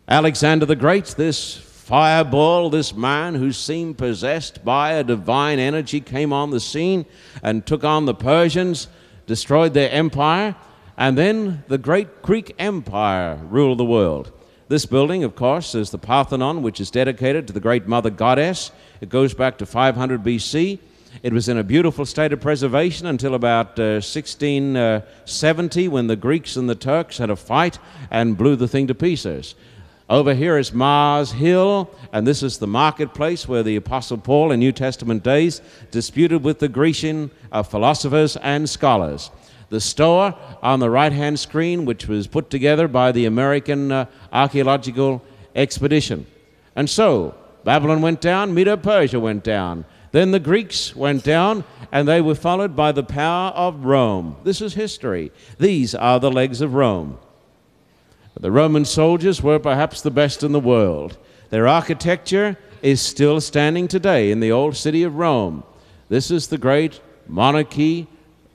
Alexander 0.08 0.66
the 0.66 0.76
Great, 0.76 1.06
this 1.18 1.56
fireball, 1.56 2.70
this 2.70 2.94
man 2.94 3.34
who 3.34 3.52
seemed 3.52 3.98
possessed 3.98 4.64
by 4.64 4.94
a 4.94 5.04
divine 5.04 5.58
energy, 5.58 6.00
came 6.00 6.32
on 6.32 6.52
the 6.52 6.60
scene 6.60 7.06
and 7.42 7.66
took 7.66 7.84
on 7.84 8.06
the 8.06 8.14
Persians, 8.14 8.88
destroyed 9.26 9.74
their 9.74 9.90
empire, 9.92 10.56
and 11.00 11.18
then 11.18 11.64
the 11.70 11.78
great 11.78 12.22
Greek 12.22 12.54
Empire 12.60 13.40
ruled 13.50 13.78
the 13.78 13.86
world. 13.86 14.34
This 14.68 14.86
building, 14.86 15.24
of 15.24 15.34
course, 15.34 15.74
is 15.74 15.92
the 15.92 15.98
Parthenon, 15.98 16.62
which 16.62 16.82
is 16.82 16.92
dedicated 16.92 17.48
to 17.48 17.54
the 17.54 17.62
great 17.62 17.88
mother 17.88 18.10
goddess. 18.10 18.72
It 19.00 19.08
goes 19.08 19.34
back 19.34 19.58
to 19.60 19.66
500 19.66 20.22
BC. 20.22 20.78
It 21.24 21.32
was 21.32 21.48
in 21.48 21.58
a 21.58 21.64
beautiful 21.64 22.06
state 22.06 22.34
of 22.34 22.42
preservation 22.42 23.08
until 23.08 23.34
about 23.34 23.80
uh, 23.80 24.04
1670 24.04 25.88
when 25.88 26.08
the 26.08 26.18
Greeks 26.18 26.58
and 26.58 26.70
the 26.70 26.76
Turks 26.76 27.18
had 27.18 27.30
a 27.30 27.36
fight 27.38 27.80
and 28.12 28.38
blew 28.38 28.58
the 28.58 28.68
thing 28.68 28.88
to 28.88 28.94
pieces. 28.94 29.56
Over 30.10 30.34
here 30.34 30.58
is 30.58 30.74
Mars 30.74 31.32
Hill, 31.32 31.90
and 32.12 32.28
this 32.28 32.44
is 32.44 32.58
the 32.58 32.68
marketplace 32.68 33.48
where 33.48 33.64
the 33.64 33.78
Apostle 33.78 34.18
Paul 34.18 34.52
in 34.52 34.60
New 34.60 34.74
Testament 34.74 35.24
days 35.24 35.62
disputed 35.92 36.44
with 36.44 36.60
the 36.60 36.68
Grecian 36.68 37.32
uh, 37.54 37.64
philosophers 37.64 38.36
and 38.38 38.70
scholars 38.70 39.32
the 39.70 39.80
Stoa 39.80 40.36
on 40.62 40.80
the 40.80 40.90
right 40.90 41.12
hand 41.12 41.40
screen, 41.40 41.86
which 41.86 42.08
was 42.08 42.28
put 42.28 42.50
together 42.50 42.88
by 42.88 43.12
the 43.12 43.26
American 43.26 43.92
uh, 43.92 44.06
Archaeological 44.32 45.24
Expedition. 45.56 46.26
And 46.76 46.90
so, 46.90 47.36
Babylon 47.64 48.02
went 48.02 48.22
down, 48.22 48.54
Medo 48.54 48.78
Persia 48.78 49.20
went 49.20 49.44
down. 49.44 49.86
Then 50.12 50.32
the 50.32 50.40
Greeks 50.40 50.96
went 50.96 51.24
down, 51.24 51.64
and 51.92 52.08
they 52.08 52.22
were 52.22 52.36
followed 52.36 52.76
by 52.76 52.92
the 52.92 53.04
power 53.04 53.52
of 53.52 53.86
Rome. 53.86 54.38
This 54.44 54.62
is 54.62 54.74
history. 54.74 55.32
These 55.60 55.94
are 55.94 56.20
the 56.20 56.32
legs 56.32 56.62
of 56.62 56.74
Rome. 56.74 57.20
The 58.40 58.52
Roman 58.52 58.86
soldiers 58.86 59.44
were 59.44 59.60
perhaps 59.60 60.02
the 60.02 60.12
best 60.12 60.44
in 60.44 60.54
the 60.54 60.60
world. 60.60 61.18
Their 61.50 61.68
architecture 61.68 62.58
is 62.82 63.02
still 63.02 63.42
standing 63.42 63.88
today 63.88 64.32
in 64.32 64.40
the 64.40 64.52
old 64.52 64.78
city 64.78 65.04
of 65.04 65.16
Rome. 65.16 65.64
This 66.08 66.32
is 66.32 66.48
the 66.48 66.58
great 66.58 67.02
monarchy 67.28 68.08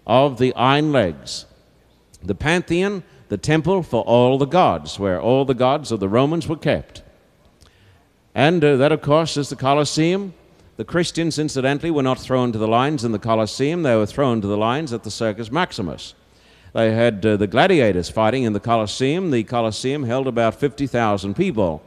of 0.07 0.38
the 0.38 0.55
Iron 0.55 0.93
Legs. 0.93 1.47
The 2.23 2.35
Pantheon, 2.35 3.03
the 3.29 3.37
temple 3.37 3.83
for 3.83 4.03
all 4.03 4.38
the 4.38 4.47
gods, 4.47 4.99
where 4.99 5.21
all 5.21 5.45
the 5.45 5.55
gods 5.55 5.93
of 5.93 6.01
the 6.01 6.09
Romans 6.09 6.49
were 6.49 6.57
kept. 6.57 7.03
And 8.35 8.64
uh, 8.64 8.77
that, 8.77 8.93
of 8.93 9.03
course, 9.03 9.37
is 9.37 9.49
the 9.49 9.57
Colosseum. 9.57 10.35
The 10.77 10.85
Christians, 10.85 11.38
incidentally, 11.38 11.90
were 11.90 12.03
not 12.03 12.19
thrown 12.19 12.51
to 12.53 12.59
the 12.59 12.67
lions 12.67 13.05
in 13.05 13.12
the 13.12 13.19
Colosseum, 13.19 13.83
they 13.83 13.95
were 13.95 14.07
thrown 14.07 14.40
to 14.40 14.47
the 14.47 14.57
lions 14.57 14.93
at 14.93 15.05
the 15.05 15.11
Circus 15.11 15.51
Maximus. 15.53 16.14
They 16.73 16.93
had 16.93 17.25
uh, 17.25 17.37
the 17.37 17.47
gladiators 17.47 18.11
fighting 18.11 18.43
in 18.43 18.53
the 18.53 18.61
Colosseum. 18.61 19.31
The 19.31 19.45
Colosseum 19.45 20.03
held 20.03 20.27
about 20.27 20.57
50,000 20.57 21.35
people. 21.35 21.81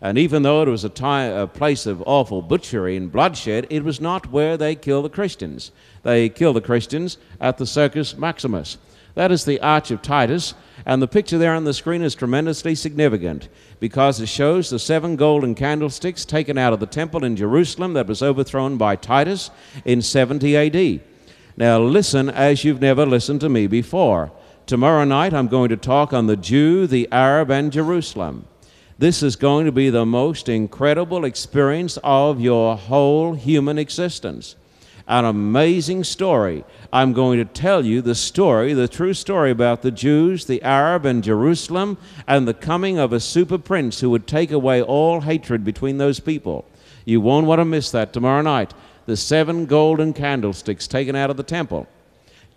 And 0.00 0.16
even 0.16 0.42
though 0.42 0.62
it 0.62 0.68
was 0.68 0.84
a, 0.84 0.92
a, 1.42 1.48
place 1.48 1.84
of 1.84 2.04
awful 2.06 2.40
butchery 2.40 2.96
and 2.96 3.10
bloodshed, 3.10 3.66
it 3.68 3.82
was 3.82 4.00
not 4.00 4.30
where 4.30 4.56
they 4.56 4.76
killed 4.76 5.06
the 5.06 5.10
Christians. 5.10 5.72
They 6.08 6.30
kill 6.30 6.54
the 6.54 6.62
Christians 6.62 7.18
at 7.38 7.58
the 7.58 7.66
Circus 7.66 8.16
Maximus. 8.16 8.78
That 9.14 9.30
is 9.30 9.44
the 9.44 9.60
Arch 9.60 9.90
of 9.90 10.00
Titus, 10.00 10.54
and 10.86 11.02
the 11.02 11.06
picture 11.06 11.36
there 11.36 11.52
on 11.52 11.64
the 11.64 11.74
screen 11.74 12.00
is 12.00 12.14
tremendously 12.14 12.74
significant 12.76 13.50
because 13.78 14.18
it 14.18 14.30
shows 14.30 14.70
the 14.70 14.78
seven 14.78 15.16
golden 15.16 15.54
candlesticks 15.54 16.24
taken 16.24 16.56
out 16.56 16.72
of 16.72 16.80
the 16.80 16.86
temple 16.86 17.26
in 17.26 17.36
Jerusalem 17.36 17.92
that 17.92 18.06
was 18.06 18.22
overthrown 18.22 18.78
by 18.78 18.96
Titus 18.96 19.50
in 19.84 20.00
70 20.00 20.56
AD. 20.56 21.00
Now, 21.58 21.78
listen 21.78 22.30
as 22.30 22.64
you've 22.64 22.80
never 22.80 23.04
listened 23.04 23.42
to 23.42 23.50
me 23.50 23.66
before. 23.66 24.32
Tomorrow 24.64 25.04
night, 25.04 25.34
I'm 25.34 25.48
going 25.48 25.68
to 25.68 25.76
talk 25.76 26.14
on 26.14 26.26
the 26.26 26.36
Jew, 26.36 26.86
the 26.86 27.06
Arab, 27.12 27.50
and 27.50 27.70
Jerusalem. 27.70 28.46
This 28.96 29.22
is 29.22 29.36
going 29.36 29.66
to 29.66 29.72
be 29.72 29.90
the 29.90 30.06
most 30.06 30.48
incredible 30.48 31.26
experience 31.26 31.98
of 32.02 32.40
your 32.40 32.78
whole 32.78 33.34
human 33.34 33.76
existence. 33.76 34.56
An 35.08 35.24
amazing 35.24 36.04
story. 36.04 36.64
I'm 36.92 37.14
going 37.14 37.38
to 37.38 37.46
tell 37.46 37.84
you 37.84 38.02
the 38.02 38.14
story, 38.14 38.74
the 38.74 38.86
true 38.86 39.14
story 39.14 39.50
about 39.50 39.80
the 39.80 39.90
Jews, 39.90 40.44
the 40.44 40.62
Arab, 40.62 41.06
and 41.06 41.24
Jerusalem, 41.24 41.96
and 42.26 42.46
the 42.46 42.52
coming 42.52 42.98
of 42.98 43.14
a 43.14 43.18
super 43.18 43.56
prince 43.56 44.00
who 44.00 44.10
would 44.10 44.26
take 44.26 44.50
away 44.50 44.82
all 44.82 45.22
hatred 45.22 45.64
between 45.64 45.96
those 45.96 46.20
people. 46.20 46.66
You 47.06 47.22
won't 47.22 47.46
want 47.46 47.58
to 47.58 47.64
miss 47.64 47.90
that 47.92 48.12
tomorrow 48.12 48.42
night. 48.42 48.74
The 49.06 49.16
seven 49.16 49.64
golden 49.64 50.12
candlesticks 50.12 50.86
taken 50.86 51.16
out 51.16 51.30
of 51.30 51.38
the 51.38 51.42
temple. 51.42 51.86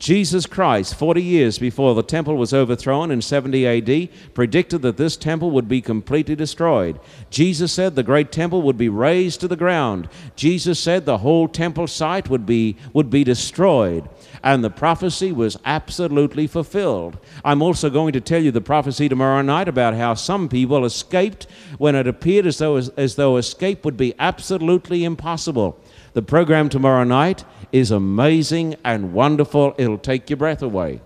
Jesus 0.01 0.47
Christ, 0.47 0.95
40 0.95 1.21
years 1.21 1.59
before 1.59 1.93
the 1.93 2.01
temple 2.01 2.35
was 2.35 2.55
overthrown 2.55 3.11
in 3.11 3.21
70 3.21 3.67
AD, 3.67 4.09
predicted 4.33 4.81
that 4.81 4.97
this 4.97 5.15
temple 5.15 5.51
would 5.51 5.67
be 5.67 5.79
completely 5.79 6.35
destroyed. 6.35 6.99
Jesus 7.29 7.71
said 7.71 7.95
the 7.95 8.01
great 8.01 8.31
temple 8.31 8.63
would 8.63 8.79
be 8.79 8.89
razed 8.89 9.41
to 9.41 9.47
the 9.47 9.55
ground. 9.55 10.09
Jesus 10.35 10.79
said 10.79 11.05
the 11.05 11.19
whole 11.19 11.47
temple 11.47 11.85
site 11.85 12.31
would 12.31 12.47
be, 12.47 12.77
would 12.93 13.11
be 13.11 13.23
destroyed. 13.23 14.09
And 14.43 14.63
the 14.63 14.71
prophecy 14.71 15.31
was 15.31 15.59
absolutely 15.65 16.47
fulfilled. 16.47 17.19
I'm 17.45 17.61
also 17.61 17.91
going 17.91 18.13
to 18.13 18.21
tell 18.21 18.41
you 18.41 18.49
the 18.49 18.59
prophecy 18.59 19.07
tomorrow 19.07 19.43
night 19.43 19.67
about 19.67 19.93
how 19.93 20.15
some 20.15 20.49
people 20.49 20.83
escaped 20.83 21.45
when 21.77 21.93
it 21.93 22.07
appeared 22.07 22.47
as 22.47 22.57
though, 22.57 22.77
as, 22.77 22.89
as 22.97 23.17
though 23.17 23.37
escape 23.37 23.85
would 23.85 23.97
be 23.97 24.15
absolutely 24.17 25.03
impossible. 25.03 25.79
The 26.13 26.21
program 26.21 26.67
tomorrow 26.67 27.05
night 27.05 27.45
is 27.71 27.89
amazing 27.89 28.75
and 28.83 29.13
wonderful. 29.13 29.73
It'll 29.77 29.97
take 29.97 30.29
your 30.29 30.37
breath 30.37 30.61
away. 30.61 30.99